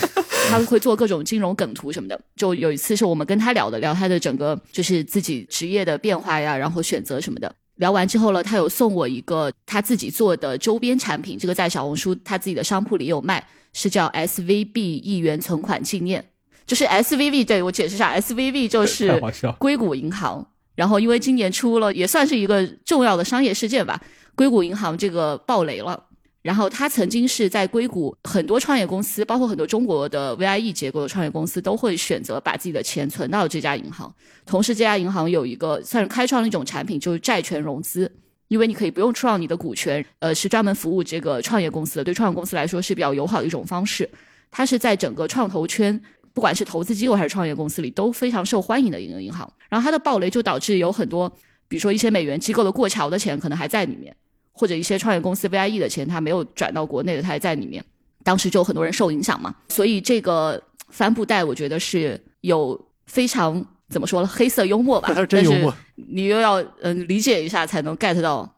[0.47, 2.21] 他会做各种金融梗图什么的。
[2.35, 7.51] 就有一次是我们跟他聊的，聊他的整个就是自己职业的变化呀，然后选择什么的。
[7.75, 16.23] 聊完之后呢，他有送我一个他自己做的周边产品，这个在小红书他自己的商铺里有卖，是叫 SVB 一元存款纪念，
[16.65, 19.21] 就是 SVB，对我解释一下，SVB 就是。
[19.59, 20.45] 硅谷银行。
[20.75, 23.97] 然后因为今年出了也算是一个重要的商业事件吧，
[24.35, 26.03] 硅谷银行这个爆雷了。
[26.45, 34.13] 然后他曾经是在硅谷很多创业公司，包括很多中国的 VIE 结构的创业公司，都会选择把自己的钱存到这家银行。
[34.45, 38.11] 同时，这家银行有一个算是开创了一种产品，就是债权融资，
[38.47, 44.07] 因为你可以不用出让你的股权，呃，是专门服务这个创业公司的，对创业公司来说是比较友好的一种方式。
[44.51, 45.99] 它是在整个创投圈，
[46.31, 49.51] 不管是投资机构还是创业公司里都非常受欢迎的一个银行。
[49.67, 51.27] 然后它的暴雷就导致有很多，
[51.67, 54.15] 比如说一些美元机构的过桥的钱可能还在里面。
[54.57, 57.83] 或者一些创业公司 VIE 的钱，他没有转到国内的，他还在里面。
[58.23, 65.71] 当时就很多人受影响嘛，所以这个帆布袋我觉得是有非常怎么说呢，黑色幽默吧， 还是真幽默。
[65.95, 68.49] 你又要嗯理解一下才能 get 到，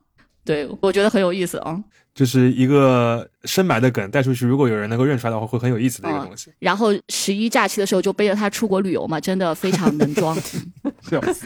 [0.45, 1.83] 对我觉得很有意思啊。
[2.15, 6.51] 就是一个深埋的梗带出去，如果有人能够认出来的话，会很有意思的一个东西。
[6.57, 10.35] 然后十一假期的时候就背着它出国旅游嘛，真的非常能装。
[11.07, 11.45] 笑死，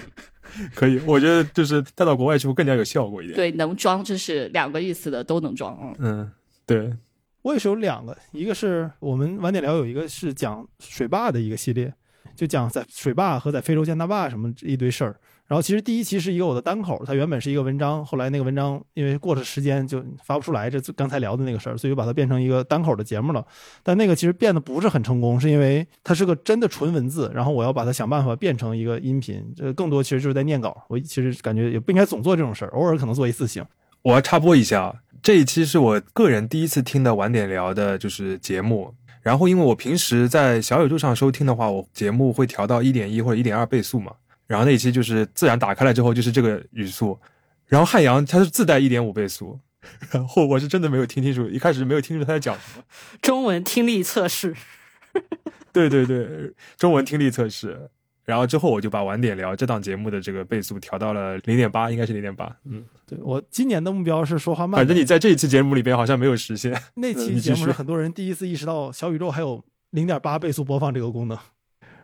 [0.76, 5.96] 可以，我觉得就是带到国外去会更加有效果一点。，对，能装这是两个意思的，都能装啊。
[6.00, 6.32] 嗯，
[6.66, 6.94] 对，
[7.42, 11.94] 我也是有两个，一个是我们晚点聊有一个是讲水坝的一个系列，
[12.36, 15.16] 就讲在水坝和在非洲建大坝什么一堆事儿。
[15.52, 23.46] 然后其实第一期是一个我的单口，它原本是一个文章，后来那个文章因为过了时间就发不出来，这刚才聊的那个事儿，所以就把它变成一个单口的节目了。
[23.84, 30.86] 但那个其实变得不是很成功，是因为它是个真的纯文字，然后我要把它想办法变成一个音频，这更多其实就是在念稿。
[30.88, 33.62] 我其实感觉也不应该总做这种事儿，偶尔可能做一次行。
[34.04, 38.94] 我要插播一下，这一期是我个人第一次听的晚点聊的，就是节目。
[39.22, 44.14] 然后因为我平时在小宇宙上收听的话，我节目会调到一点一或者一点二倍速嘛。
[44.52, 47.18] 然后那一期就是自然打开了之后就是这个语速，
[47.68, 49.58] 然后汉阳它是自带一点五倍速，
[50.10, 52.84] 然后我是真的没有听清楚，一开始没有听清楚他在讲什么。
[53.22, 54.54] 中文听力测试，
[55.72, 57.90] 对对对，中文听力测试。
[58.26, 62.54] 然后之后我就把晚点聊这档节目的这个倍速调到了零点八，应该是零点八。
[62.66, 66.78] 嗯，对我今年的目标是说话慢，反正你在这一期节目里边好像没有实现。
[66.96, 71.38] 那期节目是很多人第一次意识到小宇宙还有零点八倍速播放这个功能。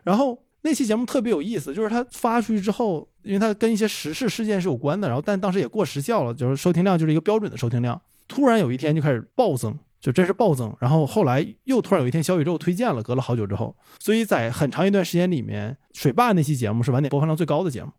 [0.02, 9.78] 然后那期节目特别有意思，就是它发出去之后，因为它跟一些时事事件是有关的，然后但当时也过时效了，就是收听量就是一个标准的收听量，突然有一天就开始暴增。
[10.00, 17.90] 就真是暴增，然后后来又突然有一天小宇宙推荐了，隔了好久之后，所以在很长一段时间里面，水坝那期节目是晚点播放量最高的节目，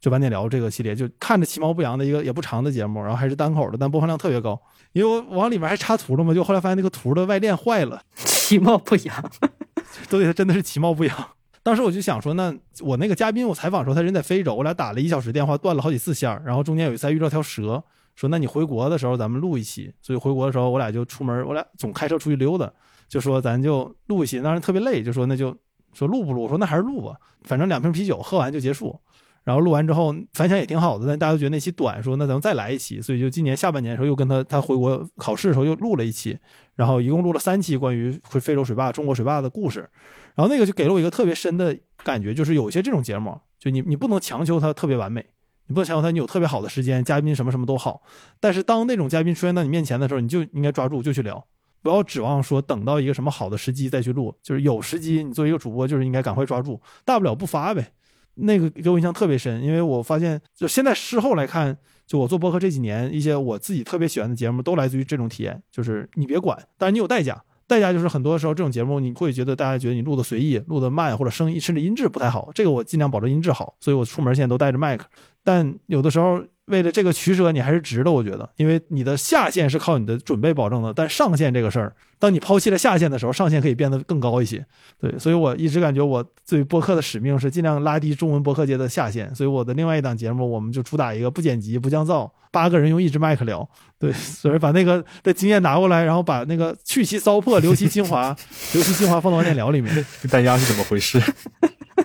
[0.00, 4.58] 就晚点聊这个系列，就看着其貌不扬的一个也不长的节目，然后还是单口的，但播放量特别高，
[4.94, 9.30] 因为我往里面还插图了嘛，就后来发现那个图的外链坏了，其貌不扬，
[10.08, 11.14] 对，他真的是其貌不扬。
[11.62, 17.82] 当时我就想说，那我那个嘉宾我采访的时候，他人在非洲，我俩打了一小时电话，断了好几次线然后中间有一次还遇到条蛇。
[18.14, 22.70] 说那你回国的时候咱们录一期，所以回国的时候我俩就出门，我俩总开车出去溜达，
[23.08, 25.56] 就说咱就录一期，当时特别累，就说那就
[25.94, 26.42] 说录不录？
[26.42, 29.00] 我说那还是录吧，反正两瓶啤酒喝完就结束。
[29.44, 36.38] 然后录完之后反响也挺好的，但大家都觉得那期短，说那咱们再来一期，所以就今年下半年的时候又跟他他回国考试的时候又录了一期，
[36.76, 39.88] 然后一共录了三期关于回非洲水坝、中国水坝的故事。
[40.34, 45.26] 然后那个就给了我一个特别深的感觉，就是有些这种节目，就你你不能强求它特别完美。
[45.66, 48.02] 你不能强求它，你有特别好的时间，嘉宾什么什么都好。
[48.40, 51.42] 但是当那种嘉宾出现在你面前的时候，你就应该抓住就去聊，
[51.82, 54.34] 不要指望说等到一个什么好的时机再去录。
[54.42, 57.92] 就是有时机，你作为一个主播，就是应该赶快抓住，大不了不发呗。
[58.34, 61.76] 那个给我印象特别深，因为我发现，就现在事后来看，
[62.06, 65.62] 就我做播客这几年，一些我自己特别喜欢的节目，都来自于这种体验。
[65.70, 72.50] 就是你别管，但是你有代价，代价就是很多时候这种节目你会觉得大家觉得你录的随意，录的慢，或者声音甚至音质不太好。
[72.54, 75.06] 这个我尽量保证音质好，所以我出门现在都带着麦克。
[75.44, 78.10] 但有的时候，为了这个取舍，你还是值的。
[78.10, 84.64] 我觉得，因为你的下限是靠你的准备保证的，但上限这个事儿，当你抛弃了下限的时候，上限可以变得更高一些。
[85.00, 89.34] 对，所以我一直感觉我对播客的使命是尽量拉低中文播客界的下限。
[89.34, 93.68] 所以我的另外一档节目，我们就主打一个不剪辑、不降噪，八个人用一支麦克聊。
[93.98, 98.34] 对，所以把那个的经验拿过来，然后把那个去其糟粕，留其精华，
[98.72, 100.06] 留其精华放到电聊里面。
[100.30, 101.20] 弹压是怎么回事？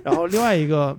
[0.03, 0.97] 然后另外一个。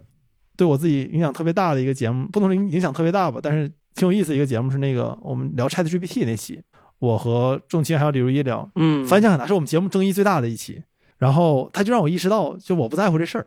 [0.59, 6.61] 对我自己影响特别大的一个节目，不能说影响特别大吧，但是挺有意思的一个节目是那个我们聊 Chat GPT 那期，
[6.98, 10.82] 我和仲卿还有李如一聊，嗯，反响很大，是我们节目争议最大的一期。
[11.16, 13.46] 然后他就让我意识到，就我不在乎这事儿。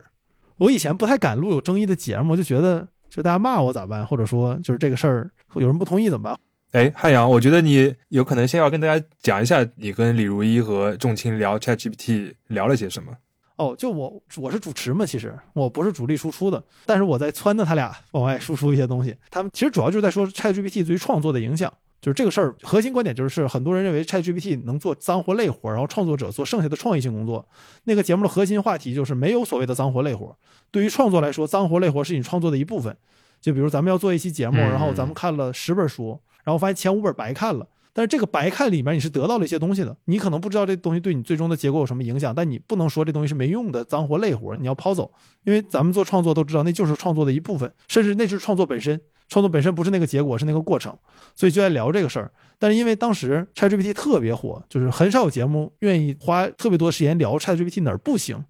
[0.56, 6.38] 我以前不太敢录有争议的节目，就觉得就大家骂我咋办，或者说就是这个事儿有人不同意怎么办？
[6.72, 13.12] 哎，汉阳，我觉得你有可能先要跟大家讲一下，你跟李如一和仲卿聊 Chat GPT 聊了些什么。
[13.56, 19.16] 哦，就我我是主持嘛，其实我不是主力输出的，但是我在撺掇他俩往外输出一些东西。
[19.30, 27.46] 他们其实主要就是在说 ChatGPT 对于创作的影响，就是这个事儿核心观点就是很多人认为 ChatGPT 能做脏活累活，然后创作者做剩下的创意性工作。
[27.84, 30.36] 那个节目的核心话题就是没有所谓的脏活累活，
[30.70, 32.96] 对于创作来说，脏活累活是你创作的一部分。
[33.40, 37.66] 就比如咱们要做一期节目，然后咱们看了十本书，然后发现前五本白看了。
[37.94, 45.12] 但是这个白看里面你是得到了一些东西的，你可能不知道这东西对你最终的结果有什么影响，但你不能说这东西是没用的脏活累活，你要抛走，
[45.44, 50.96] 因为咱们做创作都知道那就是创作的一部分，甚至那就是创作本身，创作本身不是那个结果，是那个过程，
[51.34, 52.32] 所以就在聊这个事儿。
[52.58, 58.42] 但是因为当时 ChatGPT 特别火，就是很少有节目愿意花特别多时间聊 ChatGPT 哪儿不行，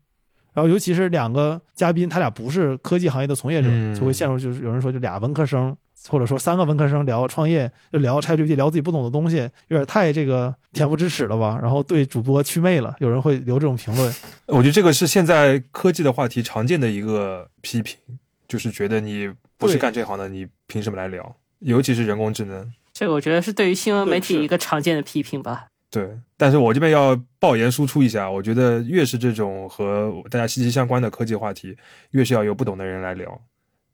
[0.52, 3.68] 然后尤其是两个嘉宾，他俩不是科技行业的从业者，
[3.98, 5.76] 就会陷入就是有人说就俩文科生。
[6.08, 11.58] 或者说三个文科生聊创业，就聊 ChatGPT，聊自己不懂的东西，有点太这个恬不知耻了吧？
[11.62, 14.14] 然后对主播祛魅了，有人会留这种评论。
[14.46, 17.96] 我觉得这个是现在科技的话题常见的一个批评，
[18.48, 21.36] 就是觉得你不是干这行的，你凭什么来聊？
[21.60, 25.66] 尤其是人工智能，这个我觉得是对于新闻媒体一个常见的批评吧。
[25.88, 31.76] 对，但是我这边要爆言输出一下，我觉得越是这种和大家息息相关的科技话题，
[32.10, 33.40] 越是要有不懂的人来聊。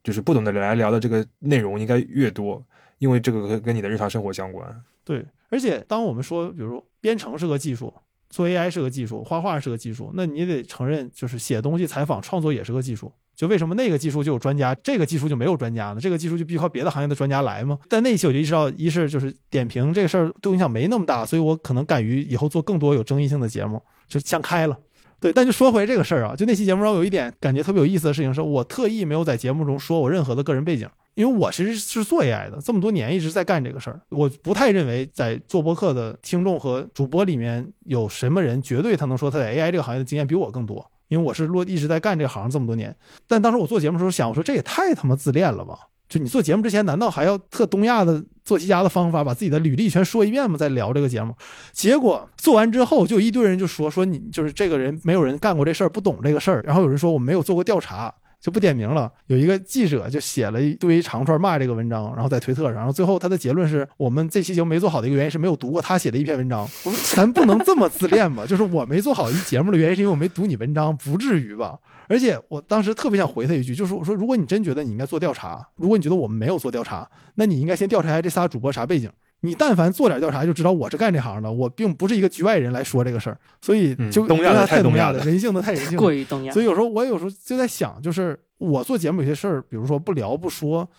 [0.09, 2.59] 就是不懂的来聊的这个内容应该越多，
[2.97, 4.67] 因为这个跟跟你的日常生活相关。
[5.03, 7.93] 对，而且当我们说，比如编程是个技术，
[8.27, 13.11] 做 AI 是个技术，画画是个技术，那你得承认，就是写东西、采访、创作也是个技术。
[13.35, 16.01] 就为什么那个技术就有专家，这个技术就没有专家呢？
[16.01, 17.77] 这个技术就必须靠别的行业的专家来吗？
[17.87, 24.77] 但那一期我就意识到，一是就是点评这个事儿对我影响没那么大，所以我可能敢于以后做更多有争议性的节目，就想开了。
[25.19, 42.95] 对，但就说回这个事儿啊，就那期节目中有一点感觉特别有意思的事情，是我特意没有在节目中说我任何的个人背景，因为我其实是做 AI 的，这么多年一直在干这个事儿，我不太认为在做播客的听众和主播里面有什么人绝对他能说他在 AI 这个行业的经验比我更多，因为我是落一直在干这行这么多年。
[43.27, 45.77] 但当时我做节目的时候想，我说这也太他妈自恋了吧。
[46.07, 50.57] 就你做节目之前，难道还要特东亚的做题家的方法，把自己的履历全说一遍嘛？
[50.57, 51.35] 再聊这个节目，
[51.71, 56.63] 结果做完之后，就一堆人就说说你就是这个人，没有人干过这事儿，不懂这个事儿。
[56.65, 59.11] 然后有人说我没有做过调查，就不点名了。
[59.27, 66.61] 有一个记者就写了一堆长串骂这个文章，然后在推特上，然后最后他的结论是我们这期节目没做好的一个原因是没有读过他写的一篇文章。
[66.83, 68.45] 我 说咱不能这么自恋吧？
[68.47, 71.77] 就是我没做好一节目的原因是因为我没读你文章，不至于吧？
[72.09, 79.09] 而且我当时特别想回他一句，就是我说，如果你真觉得你应该做调查，如果你觉得我们没有做调查，那你应该先调查一下这仨主播啥背景。
[79.41, 83.39] 你但凡做点调查，就知道我是干这行的，我并不是一个局外人来说这个事儿。
[83.61, 86.51] 所以就东亚的太东亚的，人性的太人性，过于东亚。
[86.51, 90.89] 所以有时候我有时候就在想，就是我做节目有些事儿，比如说不聊不说，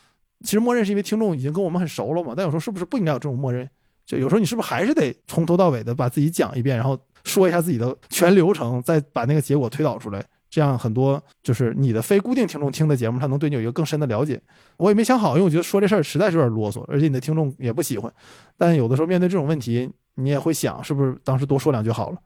[0.42, 2.34] 其实默认是因为听众已经跟我们很熟了嘛。
[2.36, 3.68] 但有时候是不是不应该有这种默认？
[4.06, 10.24] 就有时候你是不是还是得从头到尾的把自己讲一遍，然后说一下自己的全流程，再把那个结果推导出来？
[10.50, 14.38] 这样很多就是你的非固定听众听的节目，他能对你有一个更深的了解。
[14.76, 18.12] 我也没想好，因为我觉得说这事儿实在是有点啰嗦，而且你的听众也不喜欢。
[18.58, 22.18] 但有的时候面对这种问题，你也会想，是不是当时多说两句好了？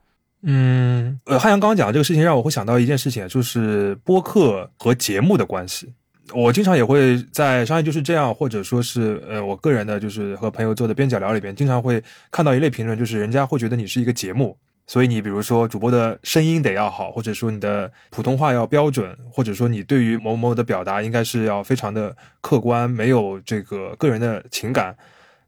[0.42, 5.92] 嗯，呃，汉阳刚刚讲这个事情，让我会想到一件事情，就是播客和节目的关系。
[6.32, 14.56] 我经常也会在商业就是这样，或者说是呃，我个人的就是和朋友做的边角聊里边，经常会看到一类评论，就是人家会觉得你是一个节目。
[14.86, 24.94] 所以你比如说主播的声音得要好，或者说你的普通话要标准，或者说你对于某某的表达应该是要非常的客观，没有这个个人的情感。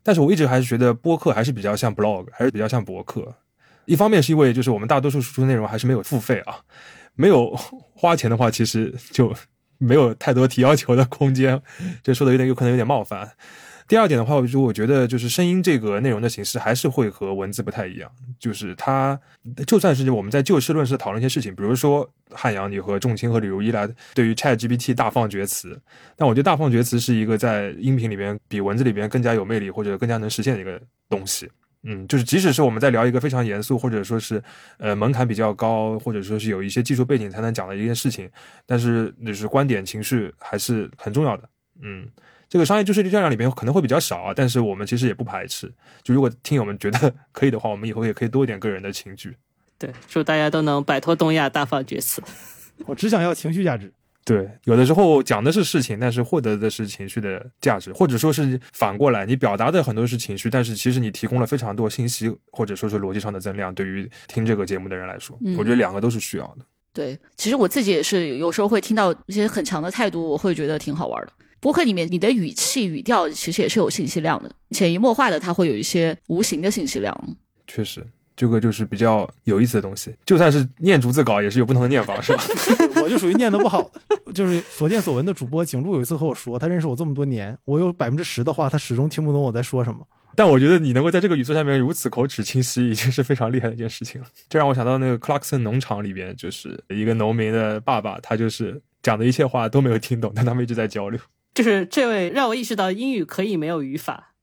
[0.02, 3.34] 但是我一直还是觉得播客还是比较像 blog，还是比较像博客。
[3.84, 6.56] 一方面是因为就是我们大多数输出内容还是没有付费啊，
[7.14, 7.54] 没有
[7.94, 9.34] 花钱的话，其实就
[9.78, 11.60] 没有太多提要求的空间。
[12.02, 13.32] 这说的有点有可能有点冒犯。
[13.88, 18.10] 第二点的话，我就我觉得就是声音这个内容的形式还是会和文字不太一样。
[18.38, 19.18] 就是它
[19.66, 25.80] 就算是我们在就事论事讨论一些事情，比如说汉阳你和仲卿和李如一来对于 Chat GPT 大放厥词，
[26.16, 31.48] 但我觉得大放厥词是一个在音频里边比文字里边更加有魅力或者更加能实现的一个东西。
[31.84, 34.42] 嗯，就是即使是我们在聊一个非常严肃或者说是
[34.78, 38.28] 呃门槛比较高或者说是有一些技术背景才能讲的一件事情，
[38.66, 41.48] 但是就是观点情绪还是很重要的。
[41.80, 42.08] 嗯。
[42.48, 45.72] 这个商业就是这样里边可能会比较少啊，但是我们其实也不排斥。
[46.02, 49.36] 就如果听友们觉得 可以的话，我们以后也可以多一点个人的情绪。
[49.78, 52.22] 对，祝大家都能摆脱东亚大放厥词。
[52.86, 53.92] 我只想要情绪价值。
[54.24, 66.64] 对，有的时候讲的是事情，但是获得的是情绪的价值，或者说是反过来，你表达的很多是情绪，但是其实你提供了非常多信息，或者说是逻辑上的增量，对于听这个节目的人来说，我觉得两个都是需要的。
[66.92, 71.32] 对，其实我自己也是有时候会听到一些很强的态度，我会觉得挺好玩的。
[71.66, 77.36] 播客里面，你的语气、语调其实也是有信息量的，潜移默化的，它会有一些无形的信息量。
[77.66, 78.06] 确实，
[78.36, 80.14] 这个就是比较有意思的东西。
[80.24, 82.44] 就算是念逐字稿，也是有不同的念法，是吧？
[83.02, 85.64] 我就属于念的不好的，就是所见所闻的主播。
[85.64, 90.06] 景路有一次和我说，他认识我这么多年，我有百分之十的话，他始终听不懂我在说什么。
[90.36, 94.28] 但我觉得你能够在这个语速下面如此口齿清晰，已经是非常厉害的一件事情了。
[94.48, 101.18] 这让我想到那个 Clarkson 农场里边，就是一个农民的爸爸，他就是讲的一切话都没有听懂，但他们一直在交流。
[101.56, 104.34] 就是这位让我意识到英语可以没有语法，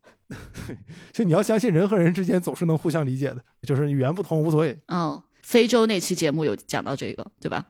[1.14, 3.38] 就你要相信人和人之间总是能互相理解的，
[3.68, 4.80] 就是语言不通无所谓。
[4.88, 7.68] 哦，非洲那期节目有讲到这个，对吧？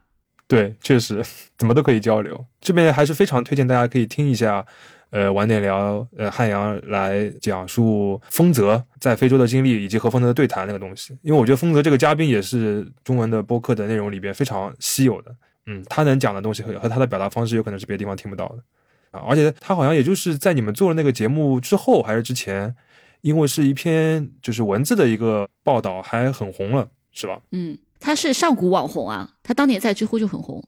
[0.48, 1.22] 对，确实
[1.58, 2.46] 怎么都可以交流。
[2.62, 4.66] 这边还是非常推荐大家可以听一下，
[5.10, 15.36] 呃，晚点聊，呃，汉阳来讲述丰泽在非洲的经历以及和丰泽的对谈那个东西，因为我觉得丰泽这个嘉宾也是中文的播客的内容里边非常稀有的。
[15.66, 18.64] 嗯，他能讲的东西和和他的表达方式有可能是别的地方听不到的。
[19.14, 22.76] 啊，而且他好像也就是在你们做了那个节目之后，还是之前，
[23.22, 27.40] 因为是一篇就是文字的一个报道，还很红了，是吧？
[27.52, 30.62] 嗯，他是上古网红啊，他当年在知乎就很红。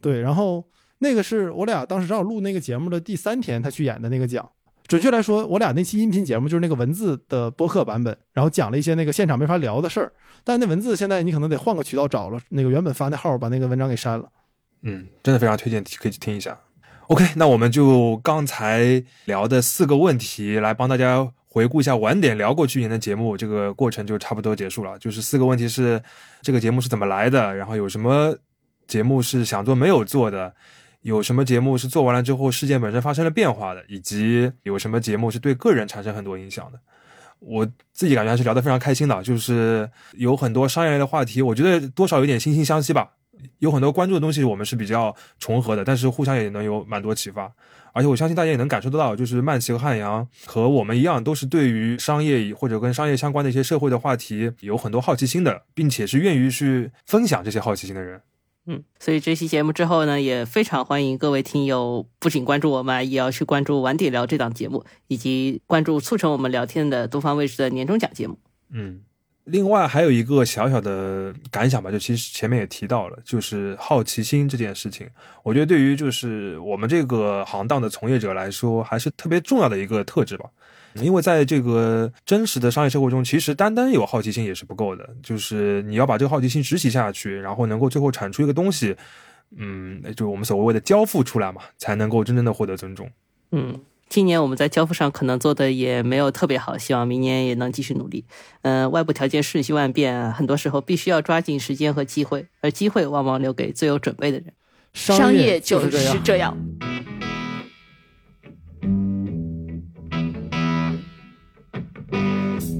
[0.00, 0.64] 对，然后
[0.98, 4.50] 那个是我俩当时正好录那个节目的第三天，他去演的那个奖。
[4.88, 10.12] 准确来说，我俩那期音频节目就是那个文字的播客版本，然后讲了一些那个现场没法聊的事儿。
[10.42, 14.28] 但那文字现在你可能得换个渠道找了，那个原本发那号把那个文章给删了。
[14.82, 16.58] 嗯，真的非常推荐，可以去听一下。
[17.10, 24.96] OK，那我们就刚才聊的四个问题来帮大家回顾一下，晚点聊过去年的节目，这个过程就差不多结束了。
[25.00, 26.00] 就是四个问题是
[26.40, 28.32] 这个节目是怎么来的，然后有什么
[28.86, 30.54] 节目是想做没有做的，
[31.02, 36.78] 有什么节目是做完了之后事件本身发生了变化的，以及有什么节目是对个人产生很多影响的。
[37.40, 43.14] 我自己感觉还是聊得非常开心的，就是有很多商业类的话题，我觉得多少有点惺惺相惜吧。
[43.58, 47.52] 有很多关注的东西，我们是比较重合的，但是互相也能有蛮多启发。
[47.92, 58.20] 而且我相信大家也能感受得到，就是曼奇和汉阳和我们一样，都是对于商业或者跟商业相关的一些社会的话题有很多好奇心的，并且是愿意去分享这些好奇心的人。
[58.66, 68.38] 嗯，所以这期节目之后呢，也非常欢迎各位听友不仅关注我们，也要去关注晚点聊这档节目，以及关注促成我们聊天的东方卫视的年终奖节目。
[68.70, 69.00] 嗯。
[69.44, 75.08] 另外还有一个小小的感想吧，就其实前面也提到了，就是好奇心这件事情，
[75.42, 80.48] 我觉得对于就是我们这个行当的从业者来说，还是特别重要的一个特质吧。
[80.94, 88.96] 因为在这个真实的商业社会中，其实单单有好奇心也是不够的，就是你要把这个好奇心执行下去，然后能够最后产出一个东西，
[89.56, 93.08] 嗯，就是我们所谓的交付出来嘛，才能够真正的获得尊重。
[93.52, 93.80] 嗯，
[94.10, 98.24] 今年我们在交付上可能做的也没有特别好，希望明年也能继续努力。
[98.62, 104.52] 嗯、外部条件瞬息万变，很多时候必须要抓紧时间和机会，而机会往往留给最有准备的人。
[104.92, 106.18] 商业业就是这样。
[106.24, 106.56] 这样。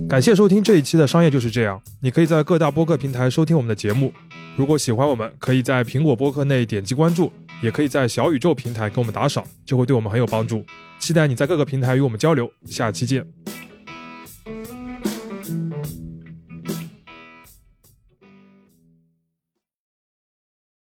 [0.09, 1.81] 感谢收听这一期的商业就是这样。
[2.01, 4.13] 你可以在各大播客平台收听我们的节目。
[4.57, 7.33] 如果喜欢我们，可以在苹果播客内点击关注，
[7.63, 10.65] 也可以在小宇宙平台给我们打赏，就会对我们很有帮助。
[10.99, 12.51] 期待你在各个平台与我们交流。
[12.67, 13.27] 下期见。